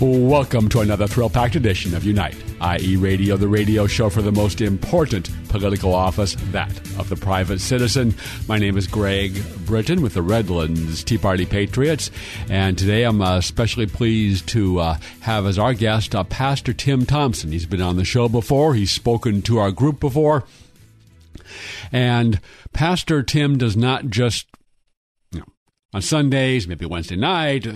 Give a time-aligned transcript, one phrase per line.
[0.00, 4.30] Welcome to another thrill packed edition of Unite, IE, radio, the radio show for the
[4.30, 6.70] most important political office, that
[7.00, 8.14] of the private citizen.
[8.46, 12.12] My name is Greg Britton with the Redlands Tea Party Patriots,
[12.48, 17.04] and today I'm uh, especially pleased to uh, have as our guest uh, Pastor Tim
[17.04, 17.50] Thompson.
[17.50, 20.44] He's been on the show before, he's spoken to our group before,
[21.90, 22.40] and
[22.72, 24.46] Pastor Tim does not just,
[25.32, 25.46] you know,
[25.92, 27.66] on Sundays, maybe Wednesday night,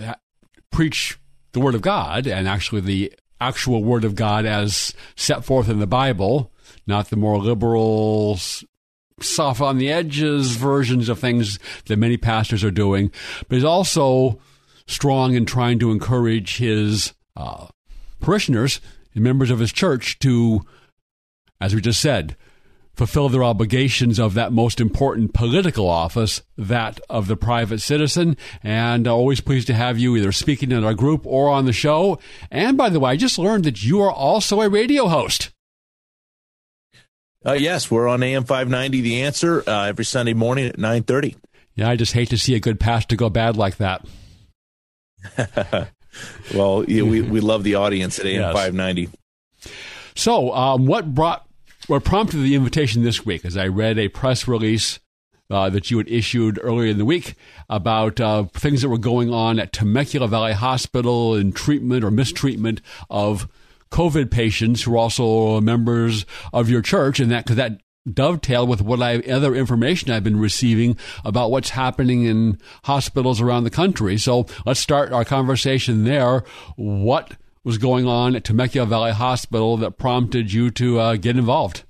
[0.71, 1.19] preach
[1.53, 5.79] the Word of God and actually the actual Word of God as set forth in
[5.79, 6.51] the Bible,
[6.85, 8.37] not the more liberal,
[9.19, 13.11] soft on the edges versions of things that many pastors are doing,
[13.47, 14.39] but he's also
[14.87, 17.67] strong in trying to encourage his uh,
[18.19, 18.81] parishioners
[19.13, 20.65] and members of his church to,
[21.61, 22.35] as we just said,
[22.95, 28.37] fulfill their obligations of that most important political office, that of the private citizen.
[28.61, 31.73] And uh, always pleased to have you either speaking in our group or on the
[31.73, 32.19] show.
[32.51, 35.51] And by the way, I just learned that you are also a radio host.
[37.45, 41.35] Uh, yes, we're on AM 590 The Answer uh, every Sunday morning at 9:30.
[41.75, 44.05] Yeah, I just hate to see a good pastor go bad like that.
[46.55, 48.53] well, yeah, we we love the audience at AM yes.
[48.53, 49.09] 590.
[50.15, 51.45] So, um, what brought
[51.87, 54.99] what prompted the invitation this week is I read a press release
[55.49, 57.35] uh, that you had issued earlier in the week
[57.69, 62.81] about uh, things that were going on at Temecula Valley Hospital and treatment or mistreatment
[63.09, 63.47] of
[63.91, 67.81] COVID patients who are also members of your church, and that because that
[68.11, 73.63] dovetail with what I other information I've been receiving about what's happening in hospitals around
[73.63, 74.17] the country.
[74.17, 76.43] So let's start our conversation there.
[76.75, 81.83] What was going on at Temecula Valley Hospital that prompted you to uh, get involved?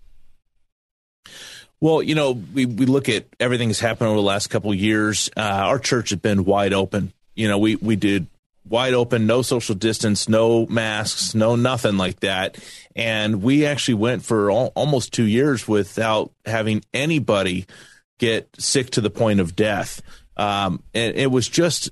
[1.81, 4.77] Well, you know, we, we look at everything that's happened over the last couple of
[4.77, 5.29] years.
[5.35, 7.11] Uh, our church has been wide open.
[7.35, 8.27] You know, we, we did
[8.65, 12.57] wide open, no social distance, no masks, no nothing like that.
[12.95, 17.65] And we actually went for all, almost two years without having anybody
[18.17, 20.01] get sick to the point of death.
[20.37, 21.89] Um, and it was just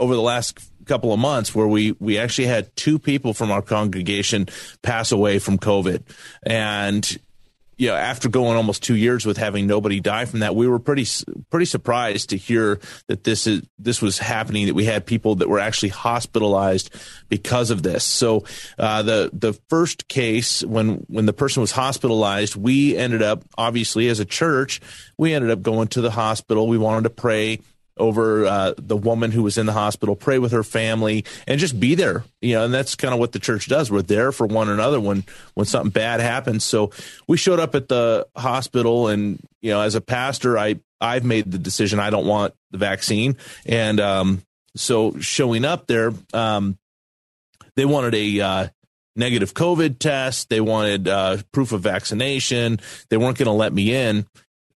[0.00, 3.62] over the last couple of months where we we actually had two people from our
[3.62, 4.48] congregation
[4.82, 6.02] pass away from COVID,
[6.44, 7.18] and
[7.76, 10.78] you know after going almost two years with having nobody die from that, we were
[10.78, 11.06] pretty
[11.50, 14.66] pretty surprised to hear that this is this was happening.
[14.66, 16.90] That we had people that were actually hospitalized
[17.28, 18.04] because of this.
[18.04, 18.44] So
[18.78, 24.08] uh, the the first case when when the person was hospitalized, we ended up obviously
[24.08, 24.80] as a church,
[25.16, 26.68] we ended up going to the hospital.
[26.68, 27.60] We wanted to pray
[27.96, 31.78] over uh, the woman who was in the hospital, pray with her family, and just
[31.78, 32.24] be there.
[32.40, 33.90] You know, and that's kind of what the church does.
[33.90, 36.64] We're there for one another when when something bad happens.
[36.64, 36.90] So
[37.28, 41.50] we showed up at the hospital, and you know, as a pastor, I I've made
[41.50, 43.36] the decision I don't want the vaccine,
[43.66, 44.42] and um,
[44.76, 46.78] so showing up there, um,
[47.76, 48.68] they wanted a uh,
[49.16, 50.48] negative COVID test.
[50.48, 52.80] They wanted uh, proof of vaccination.
[53.10, 54.26] They weren't going to let me in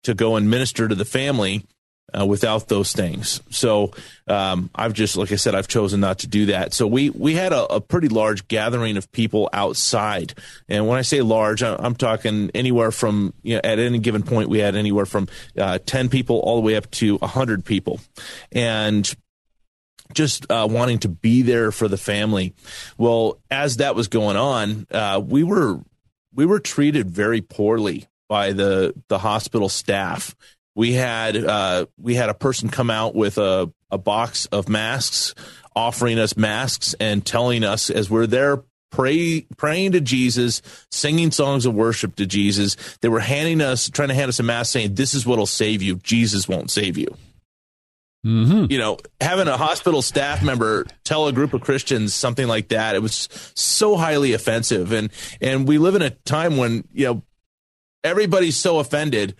[0.03, 1.65] to go and minister to the family
[2.17, 3.41] uh, without those things.
[3.49, 3.91] So
[4.27, 6.73] um, I've just, like I said, I've chosen not to do that.
[6.73, 10.33] So we we had a, a pretty large gathering of people outside,
[10.69, 14.49] and when I say large, I'm talking anywhere from you know, at any given point
[14.49, 15.27] we had anywhere from
[15.57, 17.99] uh, ten people all the way up to hundred people,
[18.51, 19.13] and
[20.13, 22.53] just uh, wanting to be there for the family.
[22.97, 25.79] Well, as that was going on, uh, we were
[26.33, 30.35] we were treated very poorly by the the hospital staff
[30.75, 35.33] we had uh, we had a person come out with a, a box of masks,
[35.75, 40.61] offering us masks and telling us as we're there pray, praying to Jesus,
[40.91, 42.75] singing songs of worship to Jesus.
[43.01, 45.81] They were handing us, trying to hand us a mask, saying, "This is what'll save
[45.81, 45.95] you.
[45.97, 47.07] Jesus won't save you."
[48.25, 48.71] Mm-hmm.
[48.71, 52.95] You know, having a hospital staff member tell a group of Christians something like that,
[52.95, 54.91] it was so highly offensive.
[54.91, 55.09] And
[55.39, 57.21] and we live in a time when you know
[58.03, 59.35] everybody's so offended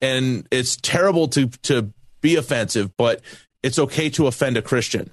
[0.00, 3.20] and it's terrible to to be offensive, but
[3.62, 5.10] it's okay to offend a Christian.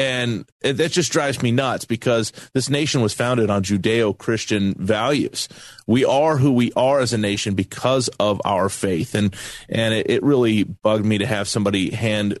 [0.00, 5.46] and it, that just drives me nuts because this nation was founded on Judeo-Christian values.
[5.86, 9.36] We are who we are as a nation because of our faith, and
[9.68, 12.38] and it, it really bugged me to have somebody hand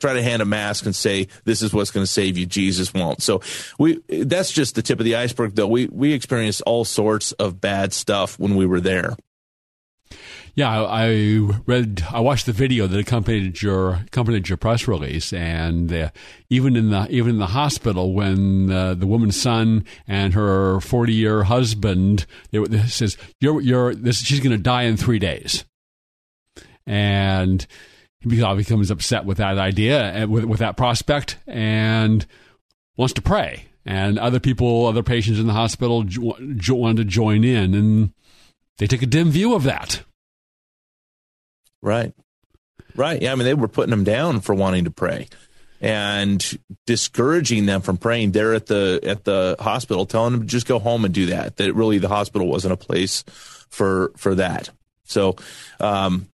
[0.00, 2.46] try to hand a mask and say this is what's going to save you.
[2.46, 3.22] Jesus won't.
[3.22, 3.40] So
[3.78, 5.66] we that's just the tip of the iceberg though.
[5.66, 9.16] We we experienced all sorts of bad stuff when we were there
[10.56, 11.08] yeah, I
[11.66, 16.10] read, I watched the video that accompanied your accompanied your press release, and uh,
[16.48, 21.12] even in the even in the hospital, when uh, the woman's son and her forty
[21.12, 22.26] year husband,
[22.86, 25.64] says you're you're this she's going to die in three days,
[26.86, 27.66] and
[28.20, 32.26] he becomes upset with that idea uh, with with that prospect, and
[32.96, 36.04] wants to pray, and other people, other patients in the hospital
[36.68, 38.12] wanted to join in, and
[38.78, 40.04] they take a dim view of that.
[41.84, 42.14] Right.
[42.96, 43.20] Right.
[43.20, 43.32] Yeah.
[43.32, 45.28] I mean, they were putting them down for wanting to pray
[45.82, 50.66] and discouraging them from praying there at the at the hospital, telling them to just
[50.66, 51.58] go home and do that.
[51.58, 53.22] That really the hospital wasn't a place
[53.68, 54.70] for for that.
[55.04, 55.36] So,
[55.78, 56.28] um,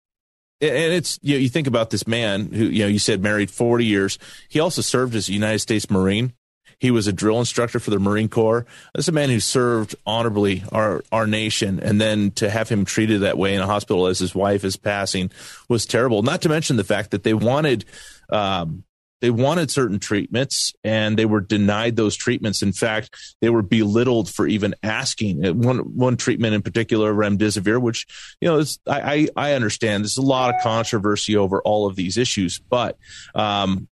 [0.61, 3.51] and it's you know you think about this man who you know you said married
[3.51, 4.19] 40 years.
[4.49, 6.33] He also served as a United States Marine.
[6.81, 8.65] He was a drill instructor for the Marine Corps.
[8.95, 12.85] This is a man who served honorably our our nation, and then to have him
[12.85, 15.31] treated that way in a hospital as his wife is passing
[15.69, 16.23] was terrible.
[16.23, 17.85] Not to mention the fact that they wanted.
[18.31, 18.85] Um,
[19.21, 22.63] they wanted certain treatments and they were denied those treatments.
[22.63, 25.45] In fact, they were belittled for even asking.
[25.45, 28.07] Uh, one one treatment in particular, remdesivir, which
[28.41, 32.17] you know, I, I, I understand there's a lot of controversy over all of these
[32.17, 32.97] issues, but
[33.35, 33.89] um,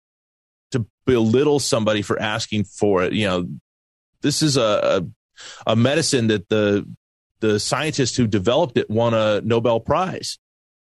[0.76, 3.14] to belittle somebody for asking for it.
[3.14, 3.48] You know,
[4.22, 5.04] this is a,
[5.66, 6.88] a, a medicine that the
[7.40, 10.38] the scientists who developed it won a Nobel Prize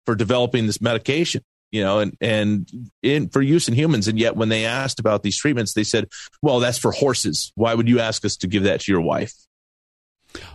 [0.07, 1.43] for developing this medication.
[1.73, 2.69] You know, and and
[3.03, 6.09] in for use in humans, and yet when they asked about these treatments, they said,
[6.43, 7.53] "Well, that's for horses.
[7.55, 9.35] Why would you ask us to give that to your wife?"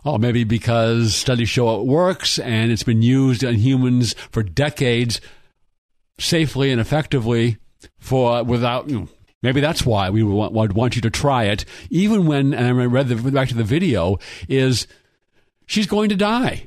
[0.04, 5.20] Oh, maybe because studies show it works and it's been used in humans for decades
[6.18, 7.58] safely and effectively
[7.98, 9.08] for without you know,
[9.45, 12.86] Maybe that's why we would want, want you to try it, even when, and I
[12.86, 14.18] read the, back to the video,
[14.50, 14.88] is
[15.68, 16.65] she's going to die.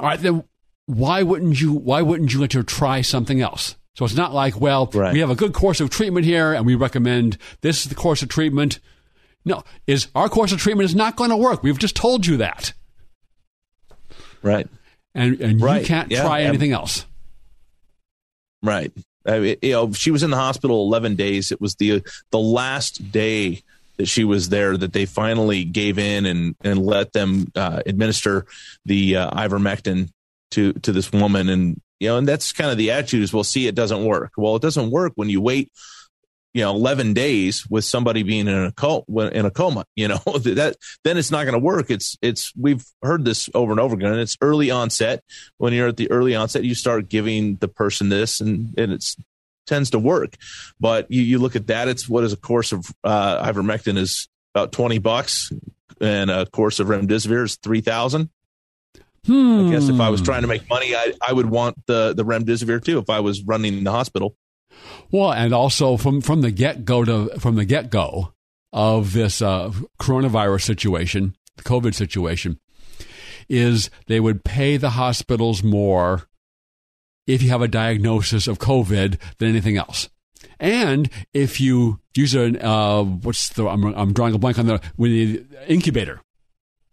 [0.00, 0.42] All right, then
[0.86, 3.76] why wouldn't you, why wouldn't you let her try something else?
[3.94, 5.12] So it's not like, well, right.
[5.12, 8.22] we have a good course of treatment here and we recommend this is the course
[8.22, 8.80] of treatment.
[9.44, 11.62] No, is our course of treatment is not going to work.
[11.62, 12.72] We've just told you that.
[14.42, 14.66] Right.
[15.14, 15.82] And and right.
[15.82, 16.22] you can't yeah.
[16.22, 17.06] try anything else.
[18.64, 18.90] Right.
[19.26, 21.52] Uh, you know, she was in the hospital 11 days.
[21.52, 23.62] It was the the last day
[23.98, 28.46] that she was there that they finally gave in and and let them uh, administer
[28.84, 30.10] the uh, ivermectin
[30.52, 31.48] to to this woman.
[31.48, 34.32] And you know, and that's kind of the attitude is, well, see, it doesn't work.
[34.36, 35.70] Well, it doesn't work when you wait
[36.54, 40.16] you know 11 days with somebody being in a coma in a coma you know
[40.26, 41.90] that then it's not going to work.
[41.90, 44.18] It's it's we've heard this over and over again.
[44.18, 45.22] It's early onset.
[45.58, 49.16] When you're at the early onset you start giving the person this and and it's
[49.66, 50.36] tends to work.
[50.80, 54.28] But you, you look at that it's what is a course of uh, ivermectin is
[54.54, 55.52] about 20 bucks
[56.00, 58.28] and a course of remdesivir is 3000
[59.24, 59.68] Hmm.
[59.68, 62.24] I guess if I was trying to make money, I, I would want the, the
[62.24, 64.34] remdesivir too if I was running the hospital.
[65.10, 68.32] Well, and also from from the get go to from the get go
[68.72, 69.70] of this uh,
[70.00, 72.58] coronavirus situation, the COVID situation,
[73.48, 76.28] is they would pay the hospitals more
[77.26, 80.08] if you have a diagnosis of COVID than anything else.
[80.58, 84.80] And if you use an uh, what's the I'm, I'm drawing a blank on the
[84.96, 86.20] when the incubator,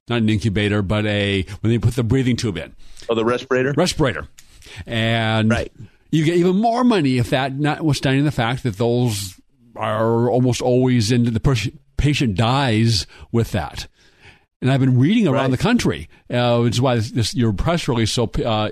[0.10, 2.76] not an incubator, but a when they put the breathing tube in.
[3.08, 3.74] Oh, the respirator.
[3.78, 4.28] Respirator,
[4.86, 5.72] and right
[6.12, 9.40] you get even more money if that, notwithstanding the fact that those
[9.76, 13.88] are almost always into the patient dies with that.
[14.62, 15.52] And I've been reading around right.
[15.52, 18.70] the country, uh, which is why this, this, your press release so uh,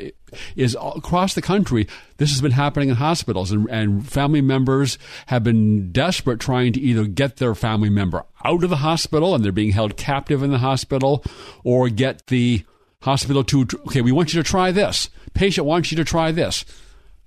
[0.58, 1.88] is across the country.
[2.18, 6.82] This has been happening in hospitals, and, and family members have been desperate trying to
[6.82, 10.52] either get their family member out of the hospital and they're being held captive in
[10.52, 11.24] the hospital,
[11.64, 12.66] or get the
[13.02, 15.10] hospital to okay, we want you to try this.
[15.34, 16.66] Patient wants you to try this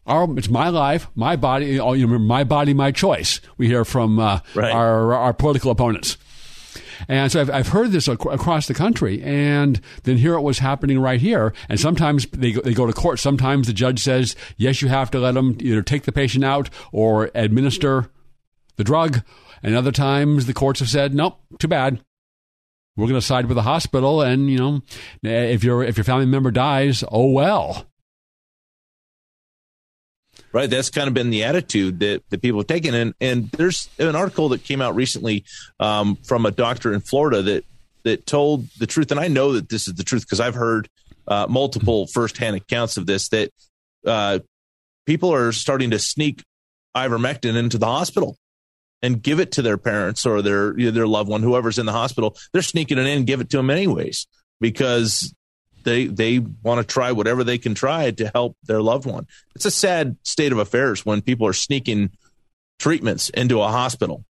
[0.07, 1.67] our, it's my life, my body.
[1.67, 3.41] You know, my body, my choice.
[3.57, 4.73] We hear from uh, right.
[4.73, 6.17] our our political opponents.
[7.09, 10.59] And so I've, I've heard this ac- across the country, and then here it was
[10.59, 11.55] happening right here.
[11.69, 13.19] And sometimes they go, they go to court.
[13.19, 16.69] Sometimes the judge says, yes, you have to let them either take the patient out
[16.93, 18.11] or administer
[18.77, 19.23] the drug.
[19.63, 22.05] And other times the courts have said, nope, too bad.
[22.97, 24.83] We're going to side with the hospital, and you know,
[25.23, 27.87] if your if your family member dies, oh well.
[30.53, 30.69] Right?
[30.69, 32.95] That's kind of been the attitude that, that people have taken.
[32.95, 35.45] And, and there's an article that came out recently
[35.79, 37.65] um, from a doctor in Florida that,
[38.05, 39.11] that told the truth.
[39.11, 40.89] And I know that this is the truth because I've heard
[41.29, 43.51] uh, multiple firsthand accounts of this that
[44.07, 44.41] uh,
[45.07, 46.43] people are starting to sneak
[46.97, 48.37] ivermectin into the hospital
[49.03, 52.37] and give it to their parents or their their loved one, whoever's in the hospital.
[52.53, 54.27] They're sneaking it in and give it to them anyways
[54.61, 55.33] because
[55.85, 59.27] they they want to try whatever they can try to help their loved one.
[59.55, 62.11] It's a sad state of affairs when people are sneaking
[62.79, 64.25] treatments into a hospital.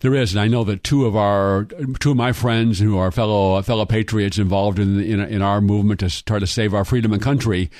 [0.00, 1.64] There is, and I know that two of our
[1.98, 6.00] two of my friends who are fellow fellow patriots involved in in, in our movement
[6.00, 7.70] to try to save our freedom and country.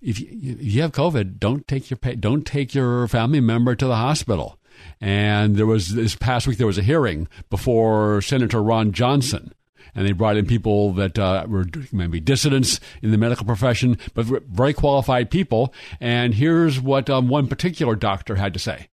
[0.00, 3.86] If you, if you have COVID, don't take your don't take your family member to
[3.86, 4.58] the hospital.
[5.00, 9.52] And there was this past week there was a hearing before Senator Ron Johnson
[9.94, 14.26] and they brought in people that uh, were maybe dissidents in the medical profession, but
[14.26, 15.74] very qualified people.
[16.00, 18.88] And here's what um, one particular doctor had to say.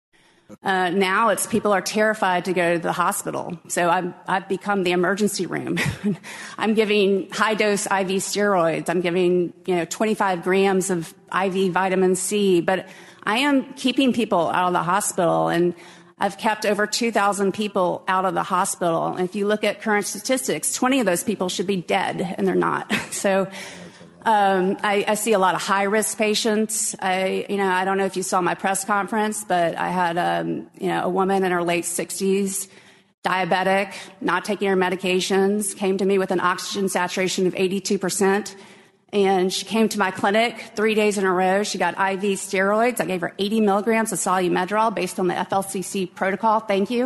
[0.63, 3.59] Uh, now it's people are terrified to go to the hospital.
[3.69, 5.79] So I've, I've become the emergency room.
[6.59, 8.89] I'm giving high dose IV steroids.
[8.89, 12.87] I'm giving, you know, 25 grams of IV vitamin C, but
[13.25, 15.75] I am keeping people out of the hospital and
[16.19, 19.09] I've kept over 2,000 people out of the hospital.
[19.09, 22.47] And if you look at current statistics, 20 of those people should be dead and
[22.47, 22.93] they're not.
[23.15, 23.49] So,
[24.27, 26.95] um, I, I, see a lot of high risk patients.
[27.01, 30.19] I, you know, I don't know if you saw my press conference, but I had,
[30.19, 32.69] um, you know, a woman in her late 60s,
[33.25, 38.57] diabetic, not taking her medications, came to me with an oxygen saturation of 82 percent.
[39.15, 41.63] And she came to my clinic three days in a row.
[41.63, 43.01] She got IV steroids.
[43.01, 46.59] I gave her 80 milligrams of Solu-Medrol based on the FLCCC protocol.
[46.59, 47.05] Thank you.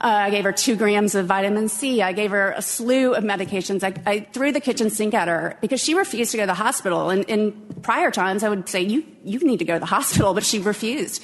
[0.00, 2.00] Uh, I gave her two grams of vitamin C.
[2.00, 3.84] I gave her a slew of medications.
[3.84, 6.54] I, I, threw the kitchen sink at her because she refused to go to the
[6.54, 7.10] hospital.
[7.10, 10.32] And in prior times, I would say, you, you need to go to the hospital,
[10.32, 11.22] but she refused.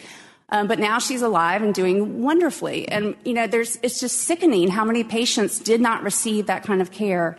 [0.51, 2.89] Um, but now she's alive and doing wonderfully.
[2.89, 6.83] And, you know, there's, it's just sickening how many patients did not receive that kind
[6.83, 7.39] of care.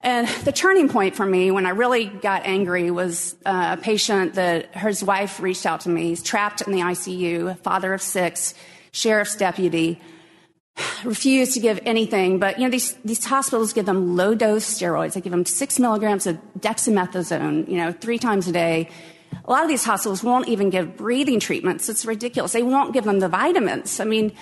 [0.00, 4.74] And the turning point for me when I really got angry was a patient that
[4.76, 6.08] his wife reached out to me.
[6.08, 8.54] He's trapped in the ICU, father of six,
[8.92, 10.00] sheriff's deputy,
[11.04, 12.38] refused to give anything.
[12.38, 15.14] But, you know, these, these hospitals give them low dose steroids.
[15.14, 18.90] They give them six milligrams of dexamethasone, you know, three times a day.
[19.44, 21.88] A lot of these hospitals won't even give breathing treatments.
[21.88, 22.52] It's ridiculous.
[22.52, 23.98] They won't give them the vitamins.
[23.98, 24.32] I mean,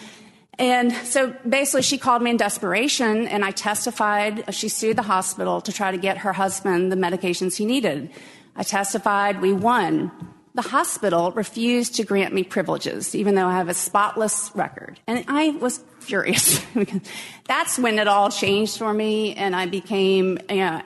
[0.59, 4.55] and so basically, she called me in desperation, and I testified.
[4.55, 8.11] She sued the hospital to try to get her husband the medications he needed.
[8.57, 10.11] I testified, we won.
[10.55, 14.99] The hospital refused to grant me privileges, even though I have a spotless record.
[15.07, 16.65] And I was furious.
[17.47, 20.83] That's when it all changed for me, and I became, you know,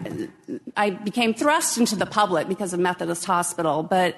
[0.76, 3.84] I became thrust into the public because of Methodist Hospital.
[3.84, 4.16] But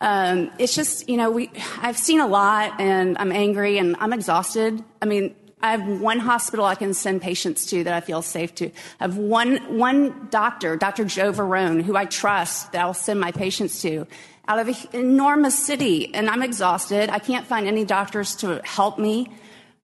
[0.00, 1.50] um, it's just, you know, we,
[1.80, 4.82] I've seen a lot and I'm angry and I'm exhausted.
[5.00, 8.54] I mean, I have one hospital I can send patients to that I feel safe
[8.56, 8.66] to.
[8.66, 11.06] I have one, one doctor, Dr.
[11.06, 14.06] Joe Varon, who I trust that I'll send my patients to
[14.48, 16.14] out of an enormous city.
[16.14, 17.08] And I'm exhausted.
[17.08, 19.30] I can't find any doctors to help me.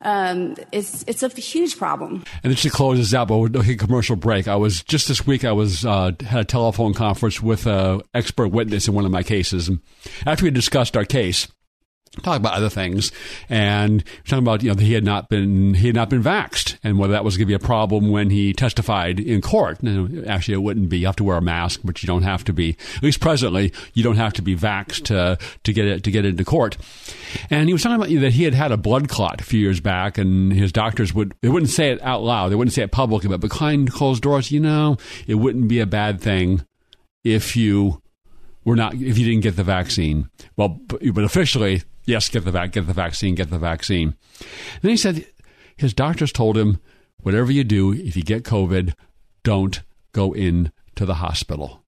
[0.02, 2.24] Um, it's it's a huge problem.
[2.42, 4.48] And then she closes out, but we're take a commercial break.
[4.48, 5.44] I was just this week.
[5.44, 9.22] I was uh, had a telephone conference with an expert witness in one of my
[9.22, 9.68] cases.
[9.68, 9.80] And
[10.26, 11.48] after we discussed our case,
[12.20, 13.10] talk about other things
[13.48, 16.98] and talking about you know he had not been he had not been vaxed and
[16.98, 19.82] whether that was going to be a problem when he testified in court.
[19.82, 20.98] Now, actually, it wouldn't be.
[20.98, 22.76] You have to wear a mask, but you don't have to be.
[22.96, 26.10] At least presently, you don't have to be vaxed to uh, to get it to
[26.10, 26.76] get into court.
[27.48, 29.44] And he was talking about you know, that he had had a blood clot a
[29.44, 32.74] few years back, and his doctors would they wouldn't say it out loud, they wouldn't
[32.74, 36.66] say it publicly, but behind closed doors, you know, it wouldn't be a bad thing
[37.24, 38.02] if you
[38.64, 40.28] were not if you didn't get the vaccine.
[40.56, 44.08] Well, but officially yes, get the vac, get the vaccine, get the vaccine.
[44.38, 45.26] And then he said
[45.76, 46.80] his doctors told him,
[47.20, 48.94] whatever you do, if you get COVID,
[49.42, 49.80] don't
[50.12, 51.82] go in to the hospital.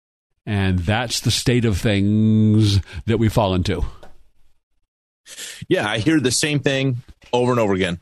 [0.46, 3.84] And that's the state of things that we fall into.
[5.68, 6.98] Yeah, I hear the same thing
[7.32, 7.98] over and over again.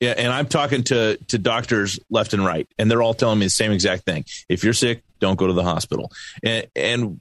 [0.00, 3.46] Yeah, and I'm talking to to doctors left and right, and they're all telling me
[3.46, 4.24] the same exact thing.
[4.48, 6.12] If you're sick, don't go to the hospital.
[6.42, 7.20] And, and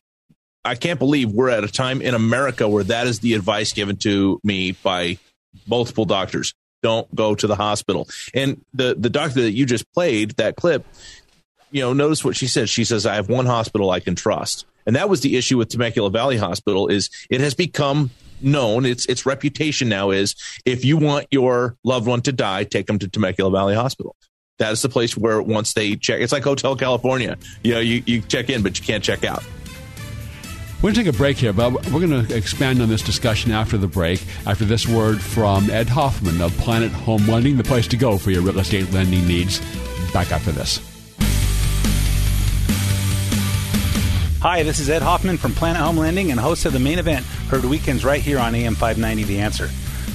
[0.63, 3.97] I can't believe we're at a time in America where that is the advice given
[3.97, 5.17] to me by
[5.67, 6.53] multiple doctors.
[6.83, 8.07] Don't go to the hospital.
[8.33, 10.85] And the the doctor that you just played that clip,
[11.71, 12.69] you know, notice what she said.
[12.69, 15.69] She says, "I have one hospital I can trust." And that was the issue with
[15.69, 18.09] Temecula Valley Hospital is it has become
[18.41, 22.87] known its its reputation now is if you want your loved one to die, take
[22.87, 24.15] them to Temecula Valley Hospital.
[24.57, 27.37] That is the place where once they check, it's like Hotel California.
[27.63, 29.43] You know, you, you check in, but you can't check out.
[30.81, 33.51] We're going to take a break here, but we're going to expand on this discussion
[33.51, 37.87] after the break, after this word from Ed Hoffman of Planet Home Lending, the place
[37.89, 39.59] to go for your real estate lending needs.
[40.11, 40.79] Back after this.
[44.41, 47.27] Hi, this is Ed Hoffman from Planet Home Lending and host of the main event,
[47.47, 49.65] heard weekends right here on AM 590 The Answer.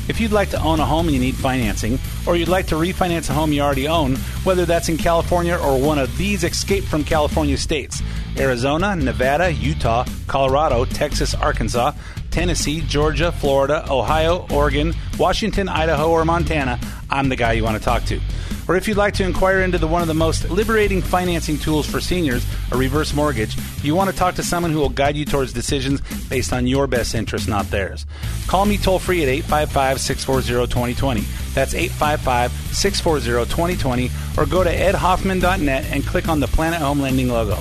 [0.08, 2.74] If you'd like to own a home and you need financing, or you'd like to
[2.74, 6.82] refinance a home you already own, whether that's in California or one of these escape
[6.82, 8.02] from California states
[8.38, 11.92] Arizona, Nevada, Utah, Colorado, Texas, Arkansas,
[12.30, 16.78] Tennessee, Georgia, Florida, Ohio, Oregon, Washington, Idaho, or Montana,
[17.08, 18.20] I'm the guy you want to talk to.
[18.68, 21.86] Or if you'd like to inquire into the one of the most liberating financing tools
[21.86, 25.24] for seniors, a reverse mortgage, you want to talk to someone who will guide you
[25.24, 28.06] towards decisions based on your best interest, not theirs.
[28.48, 31.20] Call me toll free at 855 640 2020.
[31.54, 37.28] That's 855 640 2020, or go to edhoffman.net and click on the Planet Home Lending
[37.28, 37.58] logo.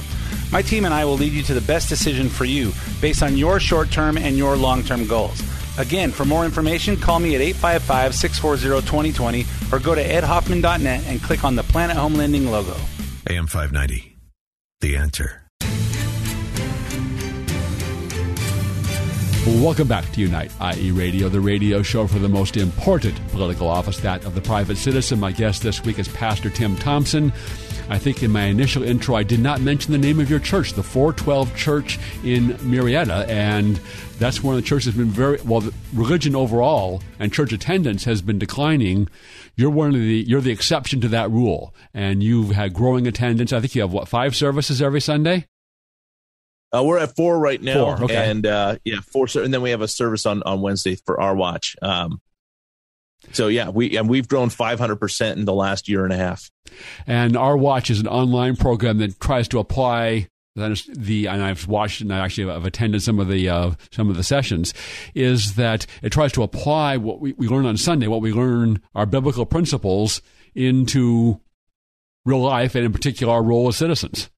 [0.52, 2.72] My team and I will lead you to the best decision for you
[3.02, 5.42] based on your short term and your long term goals.
[5.78, 11.22] Again, for more information, call me at 855 640 2020 or go to edhoffman.net and
[11.22, 12.76] click on the Planet Home Lending logo.
[13.30, 14.18] AM 590.
[14.82, 15.42] The answer.
[19.46, 24.00] Welcome back to Unite, IE Radio, the radio show for the most important political office,
[24.00, 25.20] that of the private citizen.
[25.20, 27.32] My guest this week is Pastor Tim Thompson.
[27.90, 30.74] I think in my initial intro, I did not mention the name of your church,
[30.74, 33.28] the 412 Church in Murrieta.
[33.28, 33.80] and
[34.18, 35.62] that's one of the churches that's been very well.
[35.62, 39.10] The religion overall and church attendance has been declining.
[39.56, 43.54] You're one of the you're the exception to that rule, and you've had growing attendance.
[43.54, 45.48] I think you have what five services every Sunday.
[46.76, 48.30] Uh, we're at four right now, Four, okay.
[48.30, 49.28] and uh, yeah, four.
[49.36, 51.76] And then we have a service on on Wednesday for our watch.
[51.82, 52.20] Um,
[53.32, 56.50] so yeah, we and we've grown 500 percent in the last year and a half.
[57.08, 62.00] And our watch is an online program that tries to apply the and I've watched
[62.00, 64.74] and I actually have attended some of the uh, some of the sessions
[65.14, 68.82] is that it tries to apply what we, we learn on Sunday, what we learn
[68.94, 70.22] our biblical principles
[70.54, 71.42] into
[72.24, 74.30] real life and in particular our role as citizens.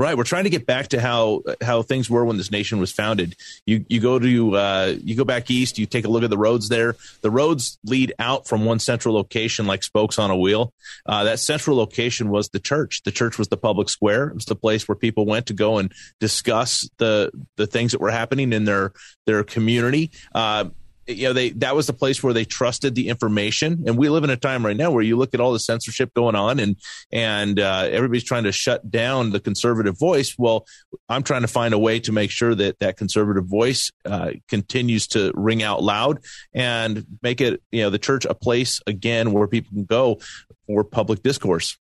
[0.00, 2.90] Right, we're trying to get back to how how things were when this nation was
[2.90, 3.36] founded.
[3.66, 6.38] You you go to uh, you go back east, you take a look at the
[6.38, 6.96] roads there.
[7.20, 10.72] The roads lead out from one central location, like spokes on a wheel.
[11.04, 13.02] Uh, that central location was the church.
[13.02, 14.28] The church was the public square.
[14.28, 18.00] It was the place where people went to go and discuss the the things that
[18.00, 18.94] were happening in their
[19.26, 20.12] their community.
[20.34, 20.70] Uh,
[21.12, 23.84] you know they that was the place where they trusted the information.
[23.86, 26.14] And we live in a time right now where you look at all the censorship
[26.14, 26.76] going on and
[27.12, 30.36] and uh, everybody's trying to shut down the conservative voice.
[30.38, 30.66] Well
[31.08, 35.06] i'm trying to find a way to make sure that that conservative voice uh, continues
[35.08, 36.18] to ring out loud
[36.54, 40.18] and make it you know the church a place again where people can go
[40.66, 41.76] for public discourse.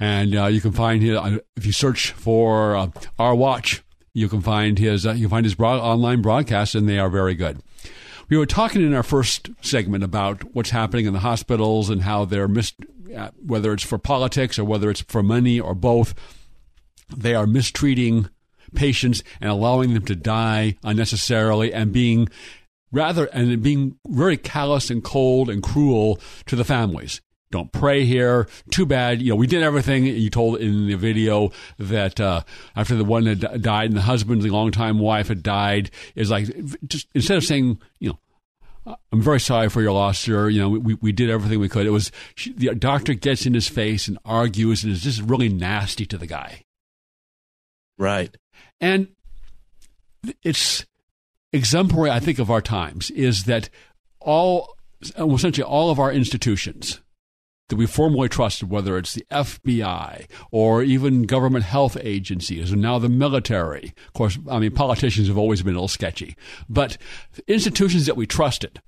[0.00, 4.40] And uh, you can find uh, if you search for uh, our watch, you can
[4.40, 7.60] find his uh, you can find his broad, online broadcasts, and they are very good.
[8.30, 12.24] We were talking in our first segment about what's happening in the hospitals and how
[12.24, 12.74] they're mis-
[13.14, 16.14] uh, whether it's for politics or whether it's for money or both,
[17.14, 18.30] they are mistreating
[18.72, 22.28] patients and allowing them to die unnecessarily and being
[22.92, 27.20] rather and being very callous and cold and cruel to the families.
[27.50, 28.46] Don't pray here.
[28.70, 29.20] Too bad.
[29.20, 32.42] You know, we did everything you told in the video that uh,
[32.76, 36.46] after the one had died and the husband, the longtime wife had died, is like
[36.86, 40.48] just instead of saying, you know, I'm very sorry for your loss, sir.
[40.48, 41.86] You know, we, we did everything we could.
[41.86, 45.48] It was she, the doctor gets in his face and argues and is just really
[45.48, 46.62] nasty to the guy.
[47.98, 48.36] right
[48.80, 49.08] And
[50.42, 50.86] it's
[51.52, 53.68] exemplary, I think, of our times is that
[54.20, 54.76] all,
[55.18, 57.00] essentially all of our institutions
[57.70, 62.98] that we formerly trusted, whether it's the FBI or even government health agencies, and now
[62.98, 63.94] the military.
[64.08, 66.36] Of course, I mean, politicians have always been a little sketchy,
[66.68, 66.98] but
[67.48, 68.82] institutions that we trusted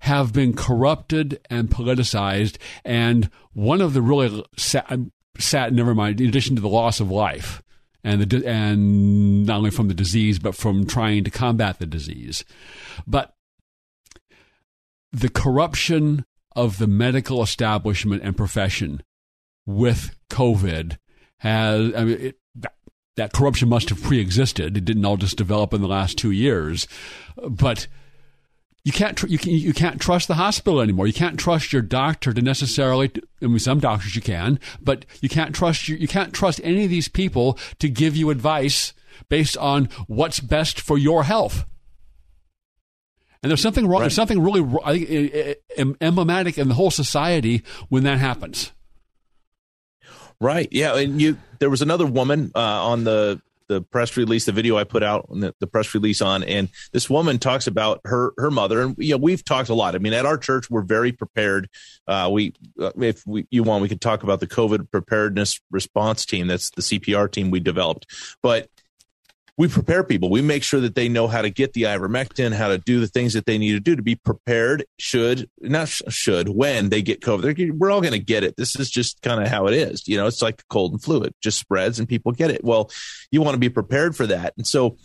[0.00, 2.56] have been corrupted and politicized.
[2.84, 7.00] And one of the really sad, um, sad never mind, in addition to the loss
[7.00, 7.62] of life,
[8.04, 12.44] and the and not only from the disease but from trying to combat the disease
[13.08, 13.34] but
[15.10, 16.24] the corruption
[16.56, 19.02] of the medical establishment and profession
[19.66, 20.98] with covid
[21.38, 22.74] has I mean it, that,
[23.16, 26.88] that corruption must have pre-existed it didn't all just develop in the last 2 years
[27.48, 27.86] but
[28.88, 31.06] you can't tr- you can you can't trust the hospital anymore.
[31.06, 33.12] You can't trust your doctor to necessarily.
[33.42, 36.84] I mean, some doctors you can, but you can't trust your, you can't trust any
[36.84, 38.94] of these people to give you advice
[39.28, 41.66] based on what's best for your health.
[43.42, 44.00] And there's something wrong.
[44.00, 44.04] Right.
[44.04, 48.72] There's something really I think, em- emblematic in the whole society when that happens.
[50.40, 50.68] Right.
[50.70, 50.96] Yeah.
[50.96, 54.84] And you, there was another woman uh, on the the press release, the video I
[54.84, 58.80] put out, the, the, press release on, and this woman talks about her her mother,
[58.80, 59.94] and you know we've talked a lot.
[59.94, 61.68] I mean, at our church, we're very prepared.
[62.06, 66.24] Uh, we, uh, if we, you want, we could talk about the COVID preparedness response
[66.24, 66.46] team.
[66.46, 68.06] That's the CPR team we developed,
[68.42, 68.68] but
[69.58, 70.30] we prepare people.
[70.30, 73.08] We make sure that they know how to get the ivermectin, how to do the
[73.08, 74.84] things that they need to do to be prepared.
[75.00, 78.56] Should not should when they get COVID, we're all going to get it.
[78.56, 80.06] This is just kind of how it is.
[80.06, 82.62] You know, it's like cold and flu; it just spreads and people get it.
[82.62, 82.90] Well,
[83.32, 84.96] you want to be prepared for that, and so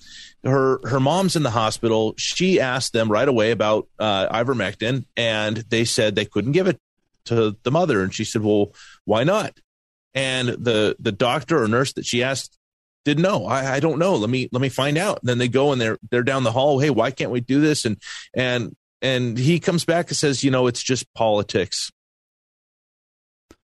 [0.43, 2.13] her her mom's in the hospital.
[2.17, 6.79] She asked them right away about uh, ivermectin, and they said they couldn't give it
[7.25, 9.59] to the mother, and she said, "Well, why not?"
[10.13, 12.59] And the the doctor or nurse that she asked
[13.05, 13.45] didn't know.
[13.45, 14.15] I, I don't know.
[14.15, 15.19] Let me let me find out.
[15.21, 16.79] And then they go and they're they're down the hall.
[16.79, 17.85] Hey, why can't we do this?
[17.85, 17.97] And
[18.33, 21.91] and and he comes back and says, you know, it's just politics.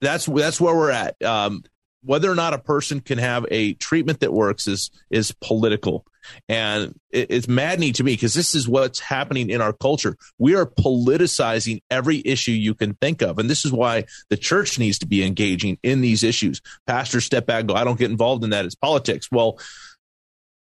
[0.00, 1.20] That's that's where we're at.
[1.22, 1.62] Um,
[2.08, 6.06] whether or not a person can have a treatment that works is is political.
[6.48, 10.16] And it's maddening to me because this is what's happening in our culture.
[10.38, 13.38] We are politicizing every issue you can think of.
[13.38, 16.62] And this is why the church needs to be engaging in these issues.
[16.86, 18.64] Pastors step back go i don't get involved in that.
[18.64, 19.28] It's politics.
[19.30, 19.58] Well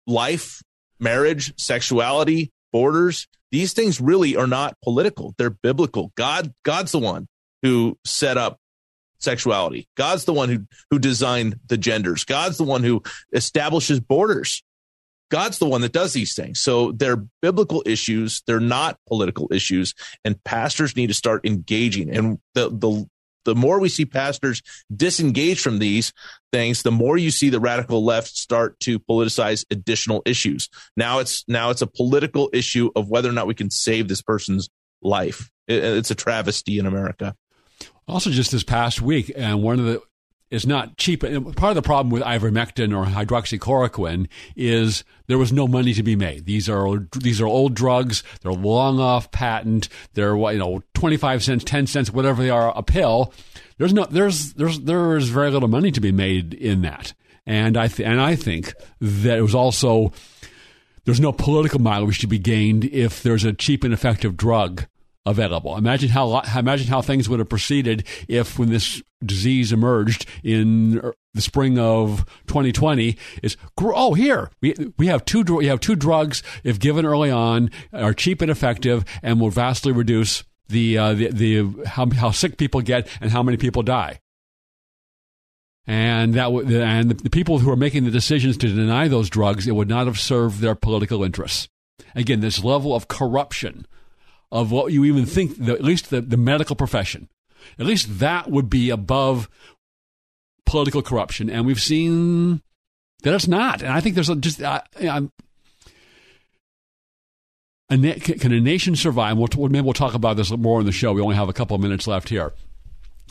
[0.07, 0.63] life
[1.01, 5.35] marriage sexuality borders these things really are not political.
[5.37, 6.13] They're biblical.
[6.17, 7.27] God god's the one
[7.63, 8.61] who set up
[9.25, 9.89] sexuality.
[9.97, 12.25] God's the one who who designed the genders.
[12.25, 14.63] God's the one who establishes borders.
[15.31, 16.61] God's the one that does these things.
[16.61, 18.43] So they're biblical issues.
[18.47, 19.95] They're not political issues.
[20.25, 22.11] And pastors need to start engaging.
[22.15, 23.09] And the the
[23.45, 24.63] the more we see pastors
[24.95, 26.13] disengage from these
[26.53, 30.69] things, the more you see the radical left start to politicize additional issues.
[30.97, 34.23] Now it's now it's a political issue of whether or not we can save this
[34.23, 34.69] person's
[35.03, 35.51] life.
[35.67, 37.35] It's a travesty in America.
[38.07, 40.03] Also, just this past week, and one of the
[40.51, 41.23] is not cheap.
[41.23, 46.15] Part of the problem with ivermectin or hydroxychloroquine is there was no money to be
[46.15, 46.47] made.
[46.47, 48.23] These are these are old drugs.
[48.43, 49.89] They're long off patent.
[50.13, 53.33] They're you know twenty five cents, ten cents, whatever they are a pill.
[53.79, 57.15] There's no there's there's there's very little money to be made in that.
[57.47, 60.13] And I th- and I think that it was also
[61.05, 64.87] there's no political mileage to be gained if there's a cheap and effective drug
[65.27, 65.77] available.
[65.77, 71.01] Imagine how imagine how things would have proceeded if, when this disease emerged in
[71.33, 76.43] the spring of 2020, is oh here we we have two we have two drugs
[76.63, 81.29] if given early on are cheap and effective and will vastly reduce the uh, the,
[81.29, 84.21] the how, how sick people get and how many people die.
[85.87, 89.75] And that and the people who are making the decisions to deny those drugs, it
[89.75, 91.69] would not have served their political interests.
[92.15, 93.87] Again, this level of corruption
[94.55, 97.29] of what you even think, the, at least the, the medical profession.
[97.77, 99.51] At least that would be above
[100.65, 101.51] political corruption.
[101.51, 102.63] And we've seen
[103.25, 103.83] that it's not.
[103.83, 105.33] And I think there's a, just, uh, I'm,
[107.91, 109.37] a can a nation survive?
[109.37, 111.13] We'll, maybe we'll talk about this more in the show.
[111.13, 112.53] We only have a couple of minutes left here.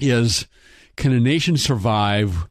[0.01, 0.45] Is
[0.97, 2.49] can a nation survive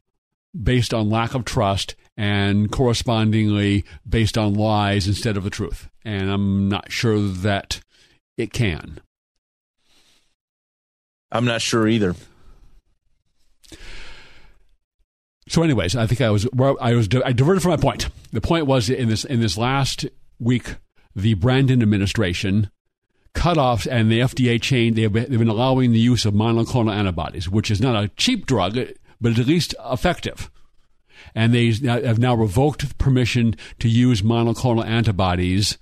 [0.59, 5.89] based on lack of trust and correspondingly based on lies instead of the truth?
[6.03, 7.81] And I'm not sure that
[8.37, 9.01] it can.
[11.31, 12.15] I'm not sure either.
[15.47, 16.47] So, anyways, I think I was
[16.79, 18.07] I was I diverted from my point.
[18.31, 20.05] The point was in this in this last
[20.39, 20.75] week,
[21.15, 22.69] the Brandon administration
[23.33, 26.93] cut off and the FDA chain they've been, they've been allowing the use of monoclonal
[26.93, 28.77] antibodies, which is not a cheap drug,
[29.19, 30.49] but it's at least effective.
[31.35, 35.77] And they have now revoked permission to use monoclonal antibodies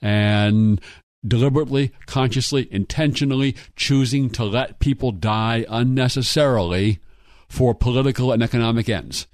[0.00, 0.80] and
[1.26, 7.00] deliberately, consciously, intentionally choosing to let people die unnecessarily
[7.48, 9.26] for political and economic ends.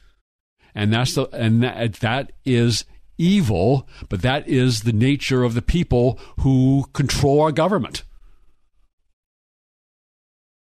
[0.74, 2.84] And that's the and that, that is
[3.18, 8.04] evil, but that is the nature of the people who control our government.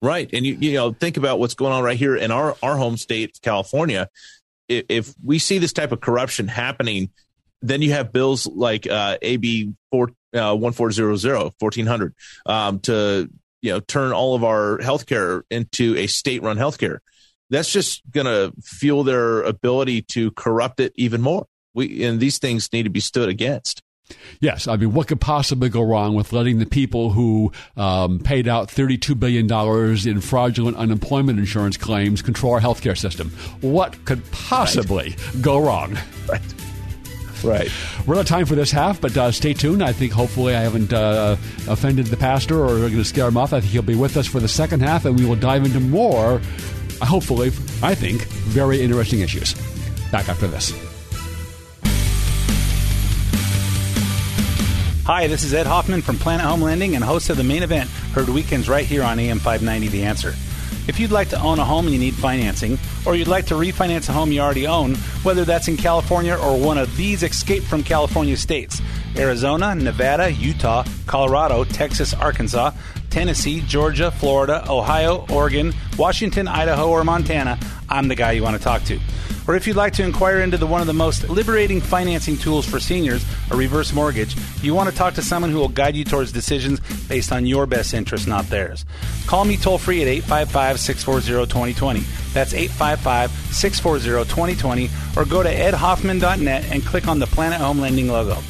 [0.02, 0.28] Right.
[0.32, 2.96] And you you know, think about what's going on right here in our our home
[2.96, 4.08] state, California.
[4.68, 7.10] If, if we see this type of corruption happening,
[7.64, 12.14] then you have bills like uh, AB 4 uh, 1400, 1400
[12.46, 13.30] um, to
[13.62, 16.98] you know turn all of our healthcare into a state-run healthcare.
[17.50, 21.46] That's just going to fuel their ability to corrupt it even more.
[21.72, 23.82] We and these things need to be stood against.
[24.38, 28.46] Yes, I mean, what could possibly go wrong with letting the people who um, paid
[28.46, 29.50] out $32 billion
[30.06, 33.30] in fraudulent unemployment insurance claims control our healthcare system?
[33.62, 35.42] What could possibly right.
[35.42, 35.96] go wrong?
[36.28, 36.42] Right.
[37.44, 37.70] Right.
[38.06, 39.84] We're out of time for this half, but uh, stay tuned.
[39.84, 41.36] I think hopefully I haven't uh,
[41.68, 43.52] offended the pastor or going to scare him off.
[43.52, 45.78] I think he'll be with us for the second half, and we will dive into
[45.78, 46.40] more,
[47.02, 47.48] hopefully,
[47.82, 49.54] I think, very interesting issues.
[50.10, 50.72] Back after this.
[55.04, 57.90] Hi, this is Ed Hoffman from Planet Home Lending and host of The Main Event,
[58.14, 60.34] heard weekends right here on AM 590 The Answer.
[60.86, 63.54] If you'd like to own a home and you need financing, or you'd like to
[63.54, 67.62] refinance a home you already own, whether that's in California or one of these escape
[67.62, 68.82] from California states
[69.16, 72.72] Arizona, Nevada, Utah, Colorado, Texas, Arkansas,
[73.14, 78.62] Tennessee, Georgia, Florida, Ohio, Oregon, Washington, Idaho, or Montana, I'm the guy you want to
[78.62, 78.98] talk to.
[79.46, 82.66] Or if you'd like to inquire into the, one of the most liberating financing tools
[82.66, 86.04] for seniors, a reverse mortgage, you want to talk to someone who will guide you
[86.04, 88.84] towards decisions based on your best interest, not theirs.
[89.28, 92.00] Call me toll free at 855 640 2020.
[92.32, 94.90] That's 855 640 2020.
[95.16, 98.42] Or go to edhoffman.net and click on the Planet Home Lending logo.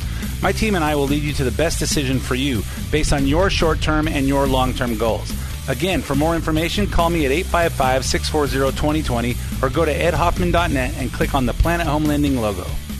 [0.43, 3.27] My team and I will lead you to the best decision for you based on
[3.27, 5.33] your short term and your long term goals.
[5.69, 11.13] Again, for more information, call me at 855 640 2020 or go to edhoffman.net and
[11.13, 12.67] click on the Planet Home Lending logo.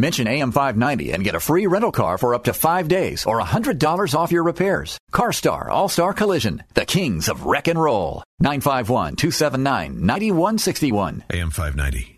[0.00, 4.14] Mention AM590 and get a free rental car for up to five days or $100
[4.14, 4.96] off your repairs.
[5.12, 8.22] CarStar All-Star Collision, the kings of wreck and roll.
[8.42, 11.28] 951-279-9161.
[11.28, 12.16] AM590.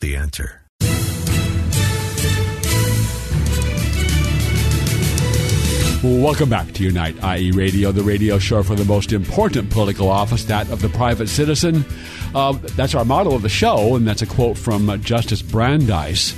[0.00, 0.60] The answer.
[6.04, 10.44] Welcome back to Unite IE Radio, the radio show for the most important political office,
[10.44, 11.86] that of the private citizen.
[12.34, 16.34] Uh, that's our motto of the show, and that's a quote from uh, Justice Brandeis.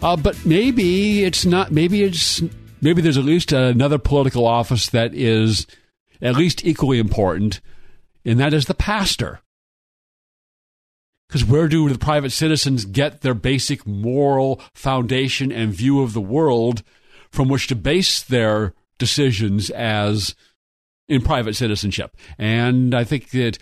[0.00, 1.72] Uh, but maybe it's not.
[1.72, 2.40] Maybe it's
[2.80, 5.66] maybe there's at least another political office that is
[6.22, 7.60] at least equally important,
[8.24, 9.40] and that is the pastor.
[11.28, 16.22] Because where do the private citizens get their basic moral foundation and view of the
[16.22, 16.82] world
[17.30, 20.34] from which to base their decisions as
[21.08, 22.16] in private citizenship?
[22.38, 23.58] And I think that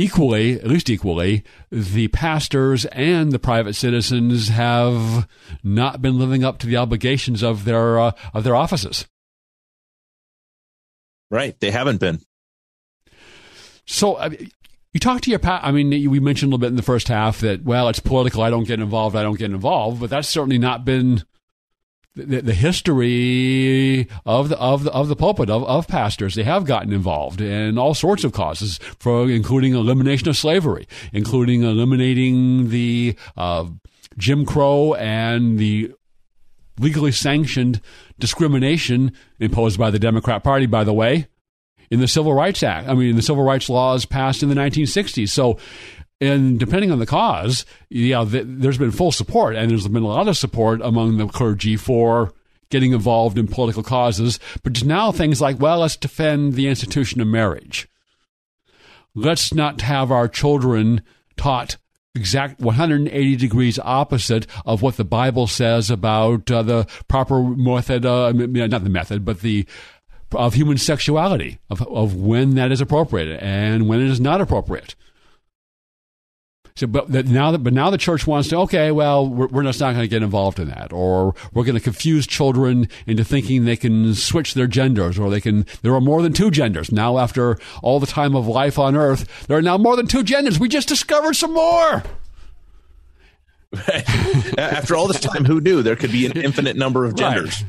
[0.00, 5.28] equally, at least equally, the pastors and the private citizens have
[5.62, 9.06] not been living up to the obligations of their uh, of their offices.
[11.30, 12.20] Right, they haven't been.
[13.86, 14.14] So.
[14.14, 14.30] Uh,
[14.92, 17.06] you talk to your pa- I mean, we mentioned a little bit in the first
[17.06, 18.42] half that well, it's political.
[18.42, 19.14] I don't get involved.
[19.14, 20.00] I don't get involved.
[20.00, 21.22] But that's certainly not been
[22.14, 26.64] the, the, history of the of the of the pulpit of, of pastors they have
[26.64, 33.16] gotten involved in all sorts of causes for including elimination of slavery including eliminating the
[33.36, 33.66] uh,
[34.18, 35.92] Jim Crow and the
[36.78, 37.80] legally sanctioned
[38.18, 41.28] discrimination imposed by the Democrat Party by the way
[41.90, 45.28] in the Civil Rights Act I mean the civil rights laws passed in the 1960s
[45.28, 45.58] so
[46.20, 50.06] and depending on the cause, yeah, th- there's been full support, and there's been a
[50.06, 52.32] lot of support among the clergy for
[52.70, 54.38] getting involved in political causes.
[54.62, 57.88] But now things like, well, let's defend the institution of marriage.
[59.14, 61.02] Let's not have our children
[61.36, 61.76] taught
[62.14, 68.32] exact 180 degrees opposite of what the Bible says about uh, the proper method, uh,
[68.32, 69.66] not the method, but the
[70.32, 74.94] of human sexuality, of, of when that is appropriate and when it is not appropriate.
[76.80, 79.80] So, but now that, but now the church wants to, okay, well, we're, we're just
[79.80, 83.66] not going to get involved in that, or we're going to confuse children into thinking
[83.66, 86.90] they can switch their genders, or they can, there are more than two genders.
[86.90, 90.22] Now, after all the time of life on earth, there are now more than two
[90.22, 90.58] genders.
[90.58, 92.02] We just discovered some more.
[94.56, 97.62] After all this time, who knew there could be an infinite number of genders?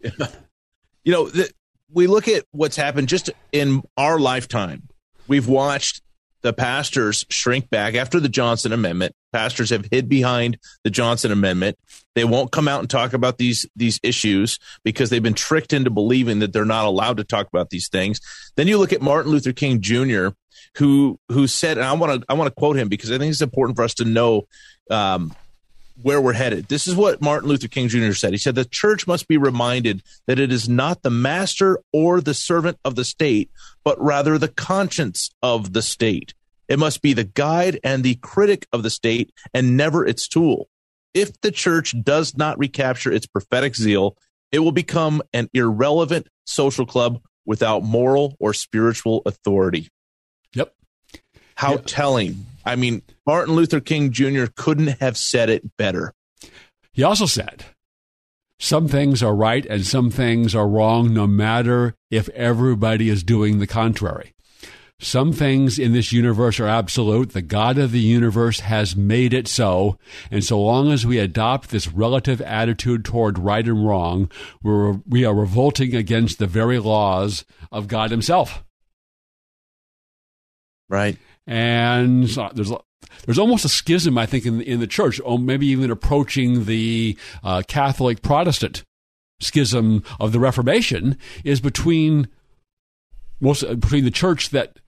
[0.00, 0.30] Right.
[1.04, 1.50] you know, the,
[1.90, 4.88] we look at what's happened just in our lifetime.
[5.26, 6.02] We've watched
[6.44, 9.14] the pastors shrink back after the Johnson Amendment.
[9.32, 11.78] Pastors have hid behind the Johnson Amendment.
[12.14, 15.90] They won't come out and talk about these these issues because they've been tricked into
[15.90, 18.20] believing that they're not allowed to talk about these things.
[18.56, 20.28] Then you look at Martin Luther King Jr.,
[20.76, 23.30] who who said, and I want to I want to quote him because I think
[23.30, 24.42] it's important for us to know
[24.90, 25.34] um,
[26.02, 26.66] where we're headed.
[26.68, 28.12] This is what Martin Luther King Jr.
[28.12, 28.32] said.
[28.32, 32.34] He said, The church must be reminded that it is not the master or the
[32.34, 33.50] servant of the state,
[33.84, 36.34] but rather the conscience of the state.
[36.68, 40.68] It must be the guide and the critic of the state and never its tool.
[41.12, 44.16] If the church does not recapture its prophetic zeal,
[44.50, 49.88] it will become an irrelevant social club without moral or spiritual authority.
[50.54, 50.74] Yep.
[51.54, 51.82] How yep.
[51.86, 52.46] telling.
[52.64, 54.44] I mean, Martin Luther King Jr.
[54.54, 56.14] couldn't have said it better.
[56.92, 57.64] He also said,
[58.58, 63.58] some things are right and some things are wrong, no matter if everybody is doing
[63.58, 64.32] the contrary.
[65.00, 67.30] some things in this universe are absolute.
[67.32, 69.98] The God of the universe has made it so.
[70.30, 74.30] And so long as we adopt this relative attitude toward right and wrong,
[74.62, 78.64] we're, we are revolting against the very laws of God Himself.
[80.88, 81.18] Right.
[81.46, 82.72] And there's
[83.26, 87.16] there's almost a schism, I think, in in the church, or maybe even approaching the
[87.42, 88.82] uh, Catholic Protestant
[89.40, 92.28] schism of the Reformation, is between
[93.40, 94.78] most between the church that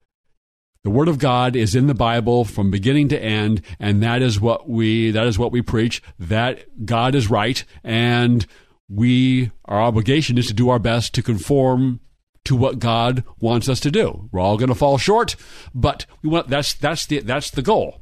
[0.86, 4.40] the word of God is in the Bible from beginning to end, and that is
[4.40, 6.02] what we that is what we preach.
[6.18, 8.46] That God is right, and
[8.88, 12.00] we our obligation is to do our best to conform
[12.46, 14.28] to what God wants us to do.
[14.32, 15.36] We're all going to fall short,
[15.74, 18.00] but we want that's that's the that's the goal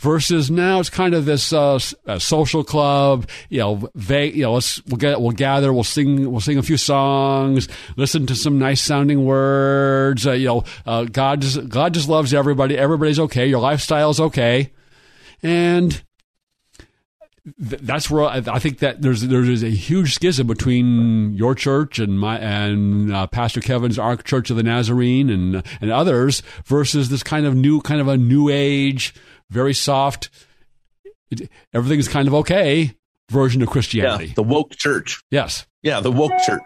[0.00, 1.78] versus now it's kind of this uh,
[2.18, 3.28] social club.
[3.48, 6.62] You know, vague, you know, let's we'll get we'll gather, we'll sing we'll sing a
[6.62, 10.26] few songs, listen to some nice sounding words.
[10.26, 12.76] Uh, you know, uh, God just God just loves everybody.
[12.76, 13.46] Everybody's okay.
[13.46, 14.72] Your lifestyle's okay,
[15.42, 16.02] and
[17.58, 22.38] that's where I, think that there's there's a huge schism between your church and my
[22.38, 27.46] and uh, Pastor Kevin's Ark Church of the Nazarene and and others versus this kind
[27.46, 29.14] of new kind of a new age
[29.50, 30.30] very soft,
[31.30, 32.96] it, everything's kind of okay
[33.30, 34.26] version of Christianity.
[34.26, 35.22] Yeah, the woke church.
[35.30, 35.66] Yes.
[35.82, 36.62] Yeah, the woke church.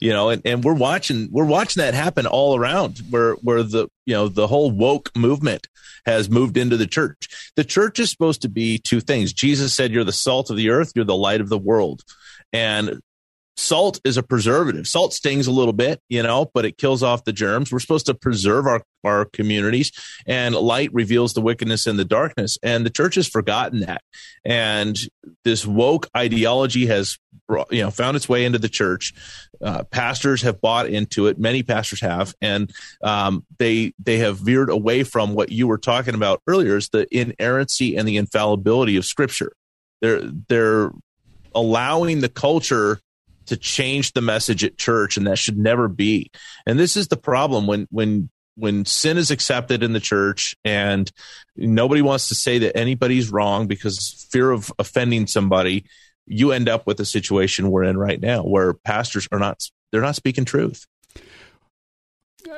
[0.00, 3.88] You know, and, and we're watching we're watching that happen all around where where the
[4.06, 5.68] you know the whole woke movement
[6.06, 7.28] has moved into the church.
[7.56, 9.32] The church is supposed to be two things.
[9.32, 12.02] Jesus said, You're the salt of the earth, you're the light of the world.
[12.52, 13.00] And
[13.56, 14.86] salt is a preservative.
[14.86, 17.72] Salt stings a little bit, you know, but it kills off the germs.
[17.72, 19.92] We're supposed to preserve our, our communities
[20.26, 22.58] and light reveals the wickedness in the darkness.
[22.62, 24.02] And the church has forgotten that.
[24.44, 24.96] And
[25.44, 29.14] this woke ideology has, brought, you know, found its way into the church.
[29.62, 31.38] Uh, pastors have bought into it.
[31.38, 36.14] Many pastors have, and um, they they have veered away from what you were talking
[36.14, 39.52] about earlier, is the inerrancy and the infallibility of Scripture.
[40.02, 40.90] They're they're
[41.54, 43.00] allowing the culture
[43.46, 46.30] to change the message at church and that should never be.
[46.66, 51.10] And this is the problem when when when sin is accepted in the church and
[51.56, 55.84] nobody wants to say that anybody's wrong because fear of offending somebody
[56.26, 60.00] you end up with a situation we're in right now where pastors are not they're
[60.00, 60.86] not speaking truth.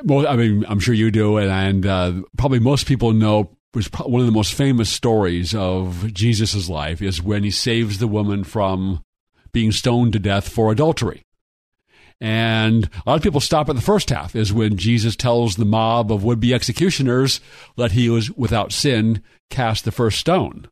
[0.03, 3.87] Well i mean i'm sure you do and, and uh, probably most people know was
[3.87, 8.45] one of the most famous stories of jesus' life is when he saves the woman
[8.45, 9.03] from
[9.53, 11.25] being stoned to death for adultery.
[12.21, 15.65] And a lot of people stop at the first half, is when Jesus tells the
[15.65, 17.41] mob of would be executioners,
[17.77, 20.69] let he was without sin cast the first stone.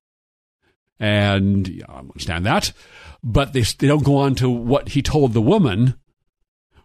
[0.99, 2.73] And I understand that.
[3.23, 5.95] But they, they don't go on to what he told the woman,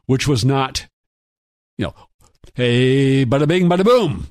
[0.05, 0.87] which was not,
[1.77, 1.95] you know,
[2.53, 4.27] hey, bada bing, bada boom.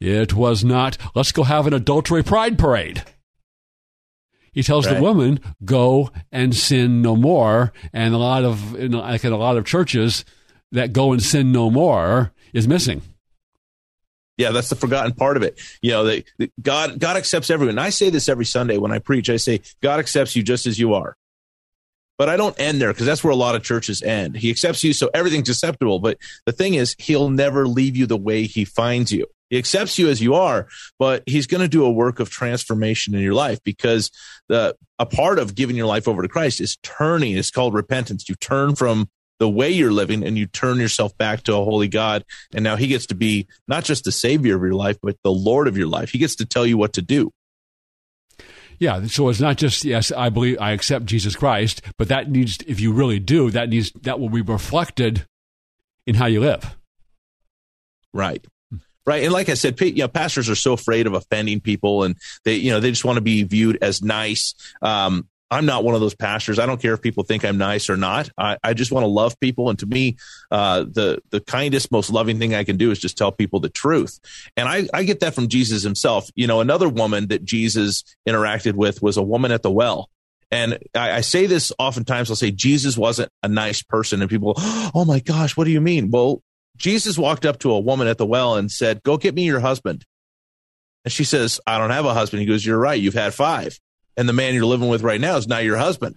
[0.00, 3.02] It was not, let's go have an adultery pride parade.
[4.54, 4.96] He tells right.
[4.96, 9.36] the woman, "Go and sin no more." And a lot of, know, like in a
[9.36, 10.24] lot of churches,
[10.72, 13.02] that "go and sin no more" is missing.
[14.36, 15.60] Yeah, that's the forgotten part of it.
[15.80, 16.24] You know, that
[16.60, 17.70] God God accepts everyone.
[17.70, 19.30] And I say this every Sunday when I preach.
[19.30, 21.16] I say God accepts you just as you are.
[22.16, 24.36] But I don't end there because that's where a lot of churches end.
[24.36, 25.98] He accepts you, so everything's acceptable.
[25.98, 29.26] But the thing is, He'll never leave you the way He finds you.
[29.54, 30.66] He accepts you as you are,
[30.98, 34.10] but he's going to do a work of transformation in your life because
[34.48, 37.36] the a part of giving your life over to Christ is turning.
[37.36, 38.28] It's called repentance.
[38.28, 41.86] You turn from the way you're living and you turn yourself back to a holy
[41.86, 42.24] God.
[42.52, 45.30] And now he gets to be not just the savior of your life, but the
[45.30, 46.10] Lord of your life.
[46.10, 47.30] He gets to tell you what to do.
[48.80, 52.58] Yeah, so it's not just yes, I believe I accept Jesus Christ, but that needs
[52.66, 55.26] if you really do, that needs that will be reflected
[56.08, 56.76] in how you live.
[58.12, 58.44] Right
[59.06, 59.22] right.
[59.22, 62.54] And like i said you know pastors are so afraid of offending people and they
[62.54, 64.54] you know they just want to be viewed as nice.
[64.82, 66.58] Um, i'm not one of those pastors.
[66.58, 68.30] I don't care if people think i'm nice or not.
[68.36, 69.70] I, I just want to love people.
[69.70, 70.16] And to me
[70.50, 73.68] uh, the the kindest most loving thing i can do is just tell people the
[73.68, 74.18] truth.
[74.56, 76.28] And I, I get that from jesus himself.
[76.34, 80.08] You know another woman that jesus interacted with was a woman at the well.
[80.54, 82.30] And I, I, say this oftentimes.
[82.30, 85.80] I'll say Jesus wasn't a nice person, and people, oh my gosh, what do you
[85.80, 86.10] mean?
[86.12, 86.42] Well,
[86.76, 89.60] Jesus walked up to a woman at the well and said, Go get me your
[89.60, 90.04] husband.
[91.04, 92.40] And she says, I don't have a husband.
[92.40, 93.00] He goes, You're right.
[93.00, 93.78] You've had five.
[94.16, 96.16] And the man you're living with right now is not your husband.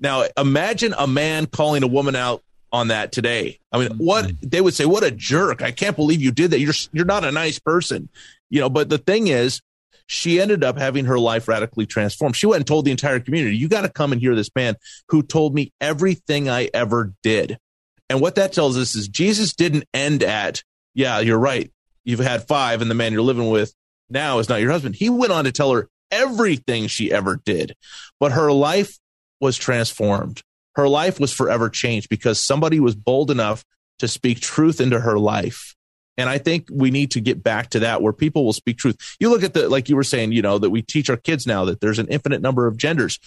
[0.00, 2.42] Now, imagine a man calling a woman out
[2.72, 3.58] on that today.
[3.72, 5.62] I mean, what they would say, what a jerk.
[5.62, 6.60] I can't believe you did that.
[6.60, 8.08] You're you're not a nice person.
[8.50, 9.60] You know, but the thing is,
[10.06, 12.36] she ended up having her life radically transformed.
[12.36, 14.76] She went and told the entire community, you got to come and hear this man
[15.08, 17.58] who told me everything I ever did.
[18.08, 20.62] And what that tells us is Jesus didn't end at,
[20.94, 21.70] yeah, you're right.
[22.04, 23.74] you've had five and the man you're living with
[24.08, 24.94] now is not your husband.
[24.94, 27.74] He went on to tell her everything she ever did,
[28.18, 28.98] but her life
[29.40, 30.42] was transformed.
[30.74, 33.62] Her life was forever changed because somebody was bold enough
[33.98, 35.74] to speak truth into her life.
[36.16, 38.96] And I think we need to get back to that where people will speak truth.
[39.20, 41.46] You look at the, like you were saying, you know, that we teach our kids
[41.46, 43.18] now that there's an infinite number of genders.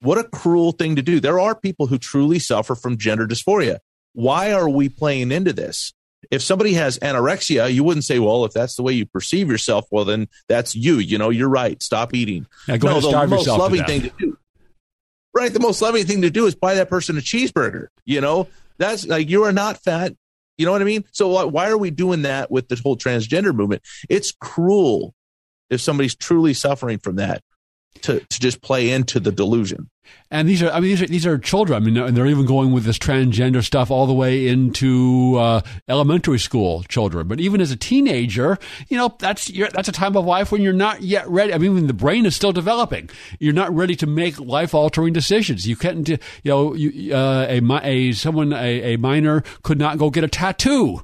[0.00, 1.20] What a cruel thing to do.
[1.20, 3.78] There are people who truly suffer from gender dysphoria.
[4.12, 5.92] Why are we playing into this?
[6.30, 9.86] If somebody has anorexia, you wouldn't say, well, if that's the way you perceive yourself,
[9.90, 10.98] well, then that's you.
[10.98, 11.82] You know, you're right.
[11.82, 12.46] Stop eating.
[12.68, 14.36] No, ahead, the most yourself to loving thing to do.
[15.34, 15.52] Right.
[15.52, 17.86] The most loving thing to do is buy that person a cheeseburger.
[18.04, 18.48] You know,
[18.78, 20.12] that's like you are not fat.
[20.58, 21.04] You know what I mean?
[21.12, 23.82] So why- why are we doing that with the whole transgender movement?
[24.08, 25.14] It's cruel
[25.70, 27.42] if somebody's truly suffering from that
[28.02, 29.90] to, to just play into the delusion.
[30.32, 31.80] And these are, I mean, these are, these are children.
[31.80, 35.60] I mean, and they're even going with this transgender stuff all the way into uh,
[35.88, 37.28] elementary school children.
[37.28, 40.72] But even as a teenager, you know, that's that's a time of life when you're
[40.72, 41.52] not yet ready.
[41.52, 45.66] I mean, the brain is still developing, you're not ready to make life altering decisions.
[45.66, 50.10] You can't, you know, you, uh, a, a someone a, a minor could not go
[50.10, 51.02] get a tattoo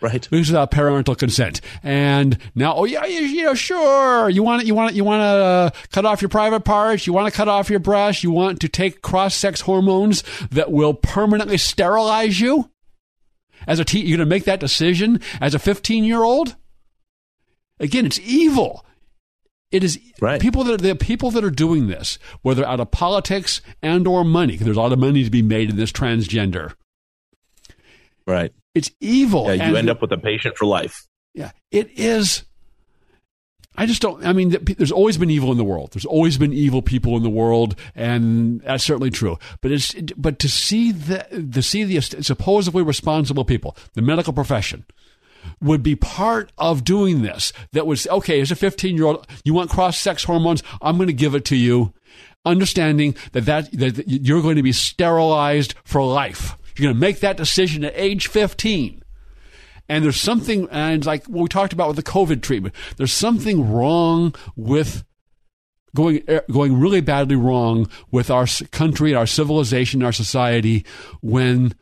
[0.00, 0.26] Right.
[0.30, 1.60] because without parental consent.
[1.82, 5.24] And now, oh yeah, you, you know, sure, you want you want you want to
[5.24, 8.60] uh, cut off your private parts, you want to cut off your breast, you want
[8.60, 12.70] to take cross-sex hormones that will permanently sterilize you.
[13.66, 16.56] As a teen, you're going to make that decision as a 15-year-old.
[17.78, 18.84] Again, it's evil.
[19.70, 20.40] It is Right.
[20.40, 24.24] people that are, the people that are doing this, whether out of politics and or
[24.24, 24.56] money.
[24.56, 26.72] there's a lot of money to be made in this transgender.
[28.26, 28.52] Right.
[28.74, 29.46] It's evil.
[29.46, 29.54] Yeah.
[29.54, 31.06] You and- end up with a patient for life.
[31.34, 32.44] yeah, it is.
[33.76, 34.26] I just don't.
[34.26, 35.92] I mean, there's always been evil in the world.
[35.92, 39.38] There's always been evil people in the world, and that's certainly true.
[39.62, 44.84] But it's but to see the to see the supposedly responsible people, the medical profession,
[45.62, 47.52] would be part of doing this.
[47.72, 48.40] That was okay.
[48.40, 50.62] As a 15 year old, you want cross sex hormones?
[50.82, 51.94] I'm going to give it to you,
[52.44, 56.56] understanding that that that you're going to be sterilized for life.
[56.80, 59.02] You're going to make that decision at age 15.
[59.90, 63.70] And there's something, and like what we talked about with the COVID treatment, there's something
[63.70, 65.04] wrong with
[65.94, 70.86] going er, going really badly wrong with our country, our civilization, our society
[71.20, 71.74] when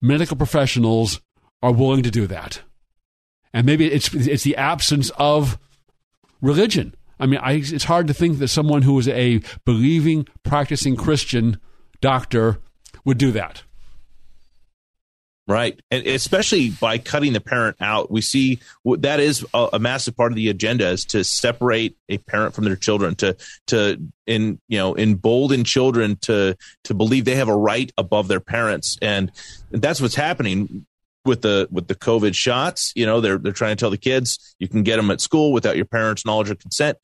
[0.00, 1.20] medical professionals
[1.62, 2.62] are willing to do that.
[3.52, 5.58] And maybe it's it's the absence of
[6.40, 6.94] religion.
[7.20, 11.60] I mean, I, it's hard to think that someone who is a believing, practicing Christian
[12.00, 12.58] doctor
[13.04, 13.62] would do that.
[15.48, 15.80] Right.
[15.90, 20.30] And especially by cutting the parent out, we see that is a, a massive part
[20.30, 23.36] of the agenda is to separate a parent from their children, to,
[23.66, 28.38] to, in, you know, embolden children to, to believe they have a right above their
[28.38, 28.96] parents.
[29.02, 29.32] And
[29.72, 30.86] that's what's happening
[31.24, 32.92] with the, with the COVID shots.
[32.94, 35.52] You know, they're, they're trying to tell the kids you can get them at school
[35.52, 36.98] without your parents' knowledge or consent.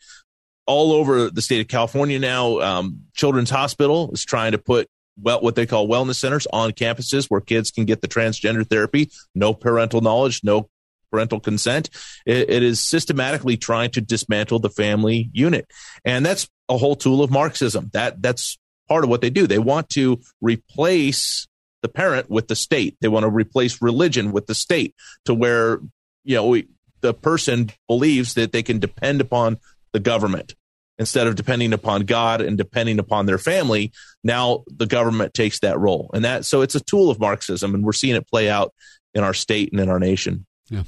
[0.64, 4.88] All over the state of California now, um, Children's Hospital is trying to put
[5.20, 9.10] well, what they call wellness centers on campuses where kids can get the transgender therapy,
[9.34, 10.68] no parental knowledge, no
[11.10, 11.90] parental consent.
[12.26, 15.66] It, it is systematically trying to dismantle the family unit,
[16.04, 17.90] and that's a whole tool of Marxism.
[17.92, 18.58] That that's
[18.88, 19.46] part of what they do.
[19.46, 21.46] They want to replace
[21.82, 22.96] the parent with the state.
[23.00, 24.94] They want to replace religion with the state
[25.24, 25.80] to where
[26.24, 26.68] you know we,
[27.00, 29.58] the person believes that they can depend upon
[29.92, 30.54] the government
[30.98, 33.92] instead of depending upon God and depending upon their family,
[34.24, 36.10] now the government takes that role.
[36.12, 38.72] And that so it's a tool of Marxism and we're seeing it play out
[39.14, 40.46] in our state and in our nation.
[40.68, 40.82] Yeah.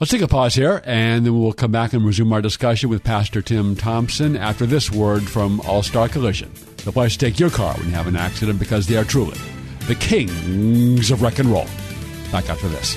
[0.00, 3.04] Let's take a pause here, and then we'll come back and resume our discussion with
[3.04, 6.50] Pastor Tim Thompson after this word from All Star Collision.
[6.78, 9.38] The place to take your car when you have an accident because they are truly
[9.86, 11.66] the kings of wreck and roll.
[12.32, 12.96] Back after this.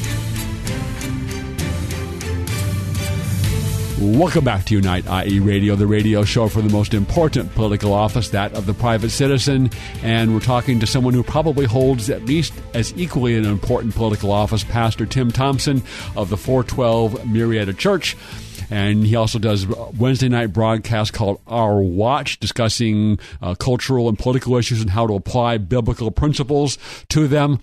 [4.01, 8.29] Welcome back to Unite IE Radio, the radio show for the most important political office,
[8.29, 9.69] that of the private citizen.
[10.01, 14.31] And we're talking to someone who probably holds at least as equally an important political
[14.31, 15.83] office, Pastor Tim Thompson
[16.15, 18.17] of the 412 Murrieta Church.
[18.71, 24.57] And he also does Wednesday night broadcast called Our Watch, discussing uh, cultural and political
[24.57, 26.79] issues and how to apply biblical principles
[27.09, 27.61] to them.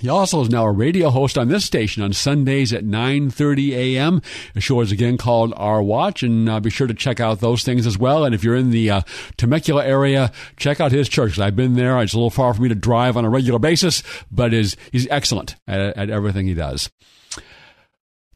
[0.00, 4.22] He also is now a radio host on this station on Sundays at 9:30 a.m.
[4.54, 7.64] The show is again called Our Watch, and uh, be sure to check out those
[7.64, 8.24] things as well.
[8.24, 9.00] And if you're in the uh,
[9.36, 11.36] Temecula area, check out his church.
[11.40, 12.00] I've been there.
[12.00, 15.08] It's a little far for me to drive on a regular basis, but is he's
[15.10, 16.88] excellent at, at everything he does.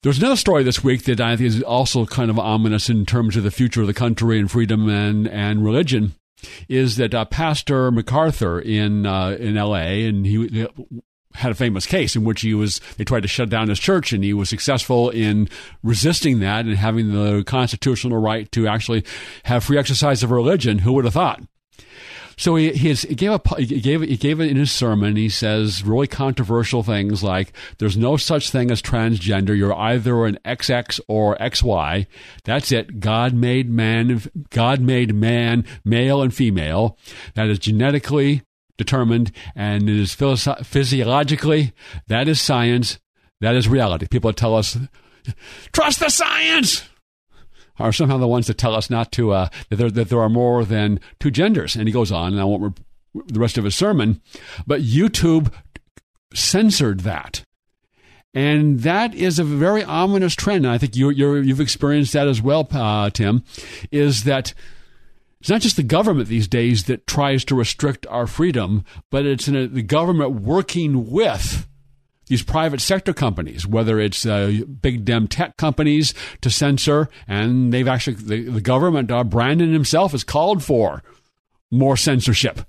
[0.02, 3.36] There's another story this week that I think is also kind of ominous in terms
[3.36, 6.14] of the future of the country and freedom and, and religion.
[6.68, 10.06] Is that uh, Pastor MacArthur in uh, in L.A.
[10.06, 10.66] and he
[11.34, 14.12] had a famous case in which he was they tried to shut down his church
[14.12, 15.48] and he was successful in
[15.82, 19.04] resisting that and having the constitutional right to actually
[19.44, 21.42] have free exercise of religion who would have thought
[22.36, 25.16] so he, he, gave a he gave he gave it in his sermon.
[25.16, 29.56] He says really controversial things like there's no such thing as transgender.
[29.56, 32.06] You're either an XX or XY.
[32.44, 33.00] That's it.
[33.00, 34.22] God made man.
[34.50, 36.98] God made man male and female.
[37.34, 38.42] That is genetically
[38.78, 41.72] determined and it is physiologically.
[42.08, 42.98] That is science.
[43.40, 44.06] That is reality.
[44.06, 44.78] People tell us
[45.72, 46.88] trust the science
[47.78, 50.28] are somehow the ones that tell us not to uh, that, there, that there are
[50.28, 51.74] more than two genders.
[51.74, 52.78] And he goes on, and I won't
[53.14, 54.20] re- the rest of his sermon,
[54.66, 55.52] but YouTube
[56.34, 57.44] censored that.
[58.34, 60.64] And that is a very ominous trend.
[60.64, 63.44] And I think you, have experienced that as well, uh, Tim,
[63.90, 64.54] is that
[65.42, 69.48] it's not just the government these days that tries to restrict our freedom, but it's
[69.48, 71.66] a, the government working with
[72.28, 77.88] these private sector companies, whether it's uh, big dem tech companies to censor, and they've
[77.88, 81.02] actually the, the government, uh, Brandon himself, has called for
[81.72, 82.60] more censorship,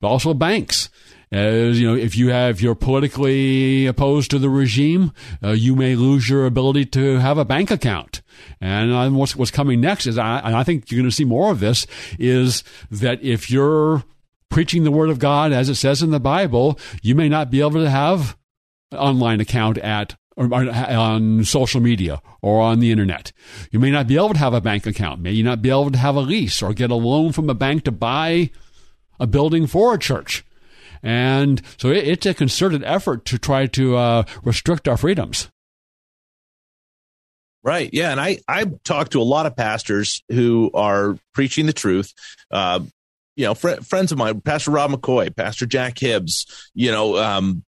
[0.00, 0.90] but also banks.
[1.30, 5.12] As you know, if you have you're politically opposed to the regime,
[5.42, 8.22] uh, you may lose your ability to have a bank account.
[8.60, 11.24] And uh, what's what's coming next is, I, and I think you're going to see
[11.24, 11.86] more of this,
[12.18, 14.04] is that if you're
[14.48, 17.60] preaching the word of God as it says in the Bible, you may not be
[17.60, 18.36] able to have
[18.90, 23.32] an online account at or on social media or on the internet.
[23.72, 25.20] You may not be able to have a bank account.
[25.20, 27.54] May you not be able to have a lease or get a loan from a
[27.54, 28.50] bank to buy
[29.18, 30.44] a building for a church.
[31.02, 35.50] And so it's a concerted effort to try to uh, restrict our freedoms.
[37.62, 37.90] Right.
[37.92, 38.12] Yeah.
[38.12, 42.14] And I, I've talked to a lot of pastors who are preaching the truth.
[42.50, 42.80] Uh,
[43.36, 47.64] you know, fr- friends of mine, Pastor Rob McCoy, Pastor Jack Hibbs, you know, um,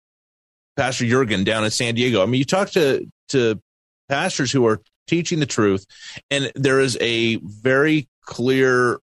[0.77, 2.23] Pastor Jurgen down in San Diego.
[2.23, 3.61] I mean, you talk to to
[4.09, 5.85] pastors who are teaching the truth,
[6.31, 9.01] and there is a very clear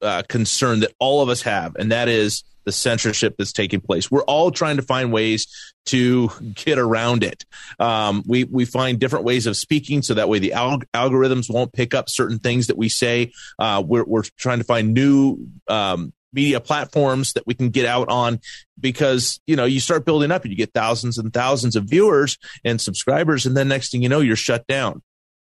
[0.00, 4.10] uh, concern that all of us have, and that is the censorship that's taking place.
[4.10, 5.46] We're all trying to find ways
[5.86, 7.46] to get around it.
[7.78, 11.72] Um, we we find different ways of speaking, so that way the alg- algorithms won't
[11.72, 13.32] pick up certain things that we say.
[13.58, 18.08] Uh, we're we're trying to find new um, media platforms that we can get out
[18.08, 18.40] on
[18.78, 22.36] because you know you start building up and you get thousands and thousands of viewers
[22.64, 25.02] and subscribers and then next thing you know you're shut down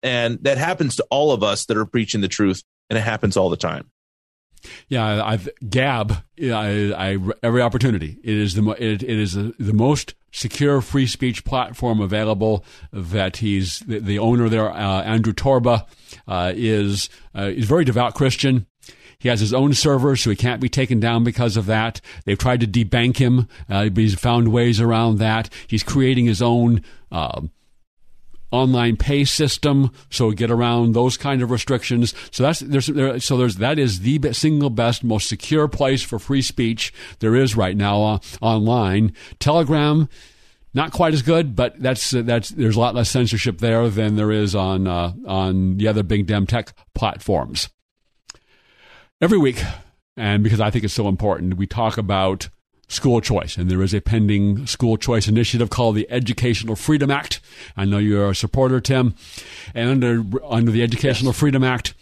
[0.02, 3.36] and that happens to all of us that are preaching the truth and it happens
[3.36, 3.90] all the time
[4.88, 10.14] yeah i've gab I, I every opportunity it is the it, it is the, most
[10.32, 15.86] secure free speech platform available that he's the, the owner there uh, andrew torba
[16.28, 18.66] uh, is uh, is very devout christian
[19.18, 22.00] he has his own server, so he can't be taken down because of that.
[22.24, 25.48] They've tried to debank him, uh, but he's found ways around that.
[25.66, 26.82] He's creating his own.
[27.10, 27.42] Uh,
[28.56, 32.14] online pay system, so get around those kind of restrictions.
[32.30, 36.18] So that's there's there, so there's that is the single best, most secure place for
[36.18, 39.12] free speech there is right now uh, online.
[39.38, 40.08] Telegram,
[40.74, 44.16] not quite as good, but that's uh, that's there's a lot less censorship there than
[44.16, 47.68] there is on uh, on the other big dem tech platforms
[49.20, 49.62] every week,
[50.16, 52.48] and because I think it's so important, we talk about
[52.88, 53.56] school choice.
[53.56, 57.40] And there is a pending school choice initiative called the Educational Freedom Act.
[57.76, 59.14] I know you're a supporter, Tim.
[59.74, 61.38] And under, under the Educational yes.
[61.40, 61.94] Freedom Act,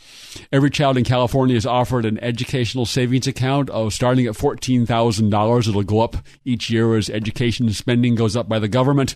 [0.52, 5.68] every child in California is offered an educational savings account of starting at $14,000.
[5.68, 9.14] It'll go up each year as education spending goes up by the government.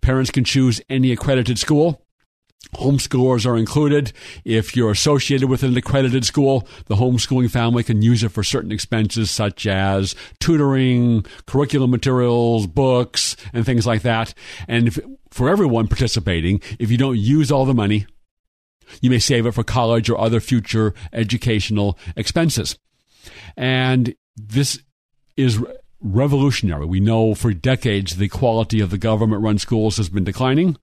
[0.00, 2.05] Parents can choose any accredited school.
[2.74, 4.12] Homeschoolers are included.
[4.44, 8.72] If you're associated with an accredited school, the homeschooling family can use it for certain
[8.72, 14.34] expenses such as tutoring, curriculum materials, books, and things like that.
[14.68, 14.98] And if,
[15.30, 18.06] for everyone participating, if you don't use all the money,
[19.00, 22.78] you may save it for college or other future educational expenses.
[23.56, 24.80] And this
[25.36, 25.62] is
[26.00, 26.86] revolutionary.
[26.86, 30.76] We know for decades the quality of the government run schools has been declining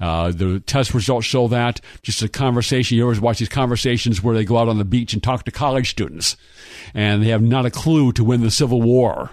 [0.00, 1.80] Uh, the test results show that.
[2.02, 2.96] Just a conversation.
[2.96, 5.50] You always watch these conversations where they go out on the beach and talk to
[5.50, 6.36] college students,
[6.94, 9.30] and they have not a clue to when the Civil War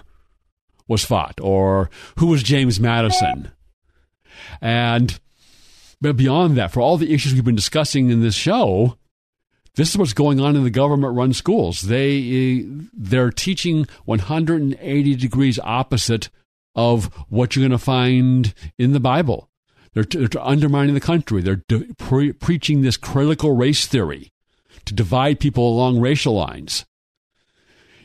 [0.88, 3.50] was fought or who was James Madison.
[4.60, 5.18] And
[6.00, 8.98] but beyond that, for all the issues we've been discussing in this show,
[9.76, 11.82] this is what's going on in the government-run schools.
[11.82, 16.28] They they're teaching 180 degrees opposite
[16.74, 19.48] of what you're going to find in the Bible.
[19.96, 21.40] They're, they're undermining the country.
[21.40, 24.30] They're de- pre- preaching this critical race theory
[24.84, 26.84] to divide people along racial lines.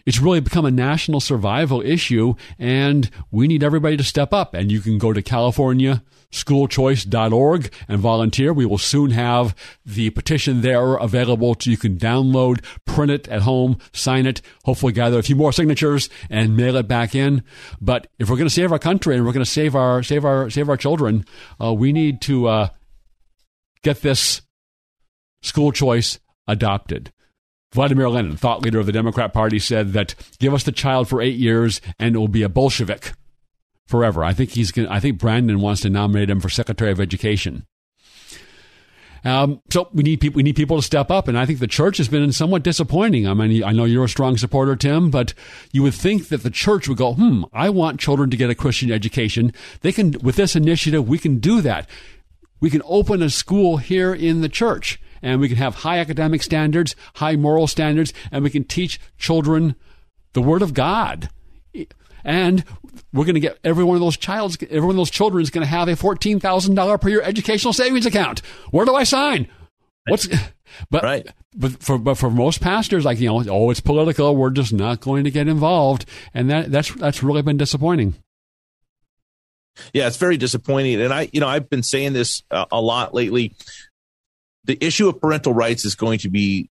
[0.05, 4.53] It's really become a national survival issue, and we need everybody to step up.
[4.53, 8.53] And you can go to californiaschoolchoice.org and volunteer.
[8.53, 13.41] We will soon have the petition there available so you can download, print it at
[13.41, 17.43] home, sign it, hopefully gather a few more signatures and mail it back in.
[17.79, 20.25] But if we're going to save our country and we're going to save our save
[20.25, 21.25] our save our children,
[21.61, 22.69] uh, we need to uh,
[23.83, 24.41] get this
[25.41, 27.11] school choice adopted.
[27.73, 31.21] Vladimir Lenin, thought leader of the Democrat Party, said that give us the child for
[31.21, 33.13] eight years and it will be a Bolshevik
[33.87, 34.23] forever.
[34.23, 34.71] I think he's.
[34.71, 37.65] Gonna, I think Brandon wants to nominate him for Secretary of Education.
[39.23, 40.37] Um, so we need people.
[40.37, 43.27] We need people to step up, and I think the church has been somewhat disappointing.
[43.27, 45.33] I mean, I know you're a strong supporter, Tim, but
[45.71, 48.55] you would think that the church would go, "Hmm, I want children to get a
[48.55, 49.53] Christian education.
[49.81, 51.87] They can, with this initiative, we can do that.
[52.59, 56.43] We can open a school here in the church." And we can have high academic
[56.43, 59.75] standards, high moral standards, and we can teach children
[60.33, 61.29] the Word of God.
[62.23, 62.63] And
[63.13, 65.49] we're going to get every one of those childs, every one of those children is
[65.49, 68.39] going to have a fourteen thousand dollar per year educational savings account.
[68.69, 69.47] Where do I sign?
[70.07, 70.27] What's
[70.89, 71.27] but right.
[71.55, 74.35] but for but for most pastors, like you know, oh, it's political.
[74.35, 78.15] We're just not going to get involved, and that that's that's really been disappointing.
[79.93, 83.13] Yeah, it's very disappointing, and I you know I've been saying this uh, a lot
[83.13, 83.55] lately
[84.65, 86.69] the issue of parental rights is going to be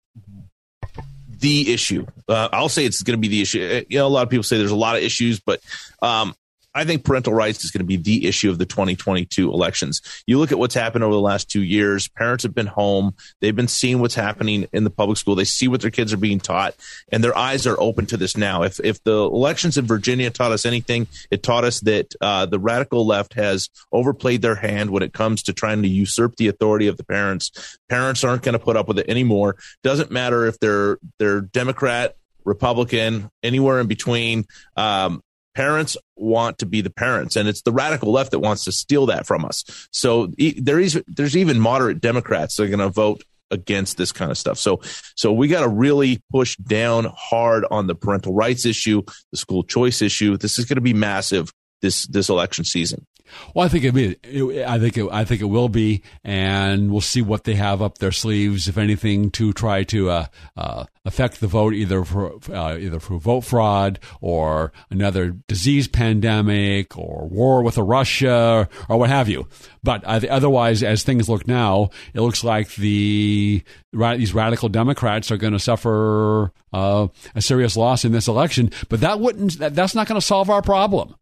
[1.38, 2.06] the issue.
[2.28, 3.62] Uh, I'll say it's going to be the issue.
[3.62, 5.60] Uh, you know, a lot of people say there's a lot of issues, but
[6.02, 6.34] um,
[6.76, 10.02] I think parental rights is going to be the issue of the 2022 elections.
[10.26, 12.06] You look at what's happened over the last two years.
[12.06, 13.14] Parents have been home.
[13.40, 15.34] They've been seeing what's happening in the public school.
[15.34, 16.74] They see what their kids are being taught,
[17.10, 18.62] and their eyes are open to this now.
[18.62, 22.58] If if the elections in Virginia taught us anything, it taught us that uh, the
[22.58, 26.88] radical left has overplayed their hand when it comes to trying to usurp the authority
[26.88, 27.78] of the parents.
[27.88, 29.56] Parents aren't going to put up with it anymore.
[29.82, 34.44] Doesn't matter if they're they're Democrat, Republican, anywhere in between.
[34.76, 35.22] Um,
[35.56, 39.06] parents want to be the parents and it's the radical left that wants to steal
[39.06, 39.64] that from us.
[39.90, 44.30] So there is there's even moderate democrats that are going to vote against this kind
[44.30, 44.58] of stuff.
[44.58, 44.80] So
[45.14, 49.02] so we got to really push down hard on the parental rights issue
[49.32, 50.36] the school choice issue.
[50.36, 51.50] This is going to be massive
[51.80, 53.06] this this election season
[53.54, 57.00] well, I think it, it, I think it, I think it will be, and we'll
[57.00, 61.40] see what they have up their sleeves, if anything, to try to uh, uh, affect
[61.40, 67.62] the vote, either for uh, either for vote fraud or another disease pandemic or war
[67.62, 69.46] with Russia or what have you.
[69.82, 73.62] But otherwise, as things look now, it looks like the
[73.92, 78.70] these radical Democrats are going to suffer uh, a serious loss in this election.
[78.88, 81.14] But that wouldn't that, that's not going to solve our problem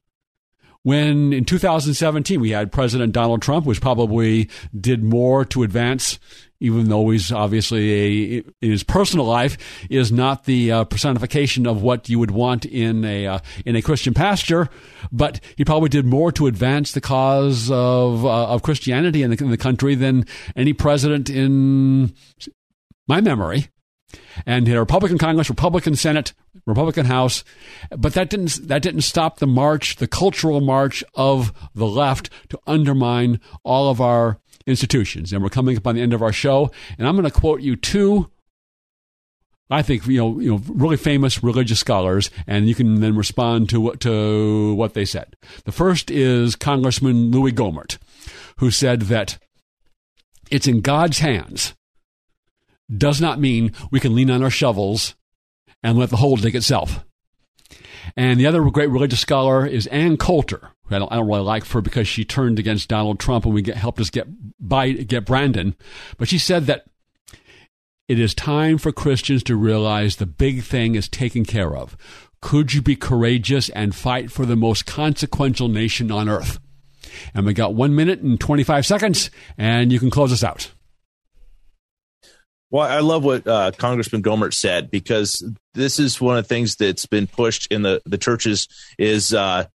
[0.84, 6.18] when in 2017 we had President Donald Trump, which probably did more to advance,
[6.60, 7.90] even though he's obviously
[8.38, 9.56] a, in his personal life
[9.88, 13.82] is not the uh, personification of what you would want in a uh, in a
[13.82, 14.68] Christian pastor,
[15.10, 19.42] but he probably did more to advance the cause of uh, of Christianity in the,
[19.42, 22.14] in the country than any president in
[23.08, 23.68] my memory.
[24.44, 26.34] And in a Republican Congress, Republican Senate,
[26.66, 27.44] Republican House,
[27.90, 32.58] but that didn't that didn't stop the march, the cultural march of the left to
[32.66, 35.32] undermine all of our institutions.
[35.32, 37.60] And we're coming up on the end of our show, and I'm going to quote
[37.60, 38.30] you two.
[39.70, 43.68] I think you know, you know, really famous religious scholars, and you can then respond
[43.70, 45.36] to what to what they said.
[45.64, 47.98] The first is Congressman Louis Gohmert,
[48.58, 49.38] who said that
[50.50, 51.74] it's in God's hands
[52.94, 55.14] does not mean we can lean on our shovels
[55.84, 57.04] and let the hole dig itself.
[58.16, 60.70] And the other great religious scholar is Ann Coulter.
[60.90, 63.62] I don't, I don't really like her because she turned against Donald Trump and we
[63.62, 64.26] get, helped us get
[64.60, 65.74] by, get Brandon.
[66.18, 66.86] But she said that
[68.08, 71.96] it is time for Christians to realize the big thing is taken care of.
[72.40, 76.60] Could you be courageous and fight for the most consequential nation on earth?
[77.32, 80.73] And we got one minute and 25 seconds, and you can close us out.
[82.74, 86.74] Well, I love what uh, Congressman Gohmert said because this is one of the things
[86.74, 88.66] that's been pushed in the, the churches
[88.98, 89.66] is uh,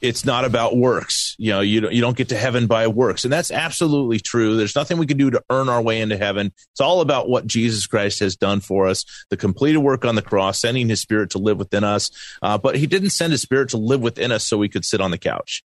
[0.00, 1.36] it's not about works.
[1.38, 3.22] You know, you don't, you don't get to heaven by works.
[3.22, 4.56] And that's absolutely true.
[4.56, 6.48] There's nothing we can do to earn our way into heaven.
[6.72, 10.20] It's all about what Jesus Christ has done for us, the completed work on the
[10.20, 12.10] cross, sending his spirit to live within us.
[12.42, 15.00] Uh, but he didn't send his spirit to live within us so we could sit
[15.00, 15.62] on the couch.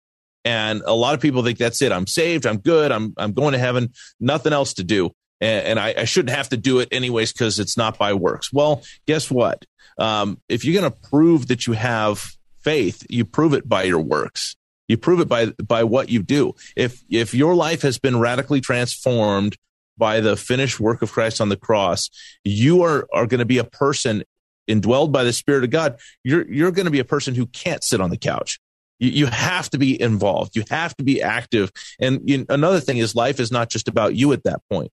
[0.45, 1.93] And a lot of people think that's it.
[1.93, 2.45] I'm saved.
[2.45, 2.91] I'm good.
[2.91, 3.93] I'm, I'm going to heaven.
[4.19, 5.13] Nothing else to do.
[5.41, 8.53] And, and I, I, shouldn't have to do it anyways because it's not by works.
[8.53, 9.65] Well, guess what?
[9.99, 12.33] Um, if you're going to prove that you have
[12.63, 14.57] faith, you prove it by your works.
[14.89, 16.55] You prove it by by what you do.
[16.75, 19.57] If if your life has been radically transformed
[19.97, 22.11] by the finished work of Christ on the cross,
[22.43, 24.25] you are are going to be a person
[24.69, 26.01] indwelled by the Spirit of God.
[26.25, 28.59] You're you're going to be a person who can't sit on the couch.
[28.99, 30.57] You, you have to be involved.
[30.57, 31.71] You have to be active.
[32.01, 34.91] And you, another thing is, life is not just about you at that point.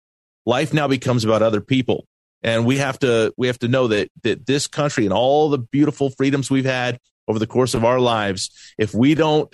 [0.46, 2.06] Life now becomes about other people
[2.44, 5.58] and we have to we have to know that that this country and all the
[5.58, 9.54] beautiful freedoms we've had over the course of our lives, if we don't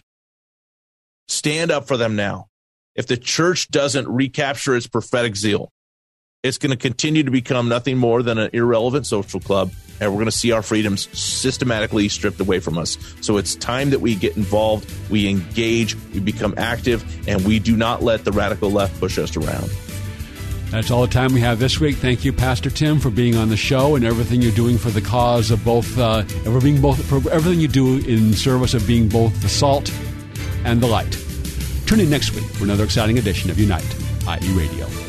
[1.28, 2.48] stand up for them now,
[2.96, 5.72] if the church doesn't recapture its prophetic zeal,
[6.42, 9.72] it's going to continue to become nothing more than an irrelevant social club.
[10.02, 12.98] And we're going to see our freedoms systematically stripped away from us.
[13.20, 17.76] So it's time that we get involved, we engage, we become active, and we do
[17.76, 19.70] not let the radical left push us around.
[20.72, 21.96] That's all the time we have this week.
[21.96, 25.02] Thank you, Pastor Tim, for being on the show and everything you're doing for the
[25.02, 29.10] cause of both, uh, for being both, for everything you do in service of being
[29.10, 29.92] both the salt
[30.66, 31.18] and the light.
[31.88, 33.96] Tune in next week for another exciting edition of Unite,
[34.28, 35.09] IE Radio.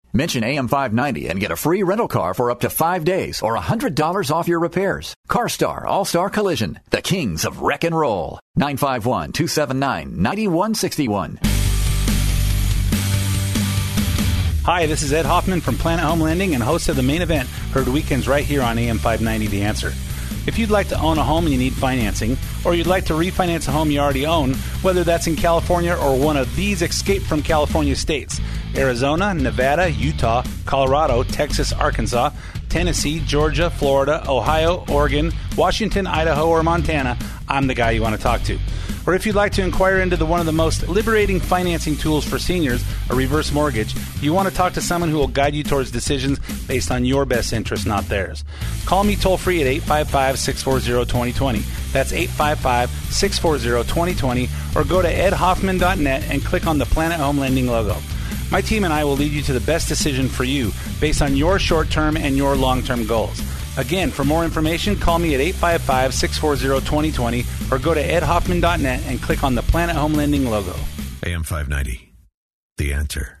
[0.13, 4.31] Mention AM590 and get a free rental car for up to five days or $100
[4.31, 5.15] off your repairs.
[5.29, 8.39] CarStar All-Star Collision, the kings of wreck and roll.
[8.59, 11.37] 951-279-9161.
[14.63, 17.49] Hi, this is Ed Hoffman from Planet Home Lending and host of the main event,
[17.73, 19.91] heard weekends right here on AM590 The Answer.
[20.47, 23.13] If you'd like to own a home and you need financing, or you'd like to
[23.13, 27.21] refinance a home you already own, whether that's in California or one of these escape
[27.21, 28.41] from California states
[28.75, 32.31] Arizona, Nevada, Utah, Colorado, Texas, Arkansas,
[32.71, 37.17] Tennessee, Georgia, Florida, Ohio, Oregon, Washington, Idaho, or Montana,
[37.49, 38.57] I'm the guy you want to talk to.
[39.05, 42.23] Or if you'd like to inquire into the, one of the most liberating financing tools
[42.23, 45.63] for seniors, a reverse mortgage, you want to talk to someone who will guide you
[45.63, 48.45] towards decisions based on your best interest, not theirs.
[48.85, 51.59] Call me toll free at 855 640 2020.
[51.91, 57.67] That's 855 640 2020, or go to edhoffman.net and click on the Planet Home Lending
[57.67, 57.97] logo.
[58.51, 61.35] My team and I will lead you to the best decision for you based on
[61.35, 63.41] your short term and your long term goals.
[63.77, 69.21] Again, for more information, call me at 855 640 2020 or go to edhoffman.net and
[69.21, 70.75] click on the Planet Home Lending logo.
[71.23, 72.13] AM 590,
[72.77, 73.40] the answer.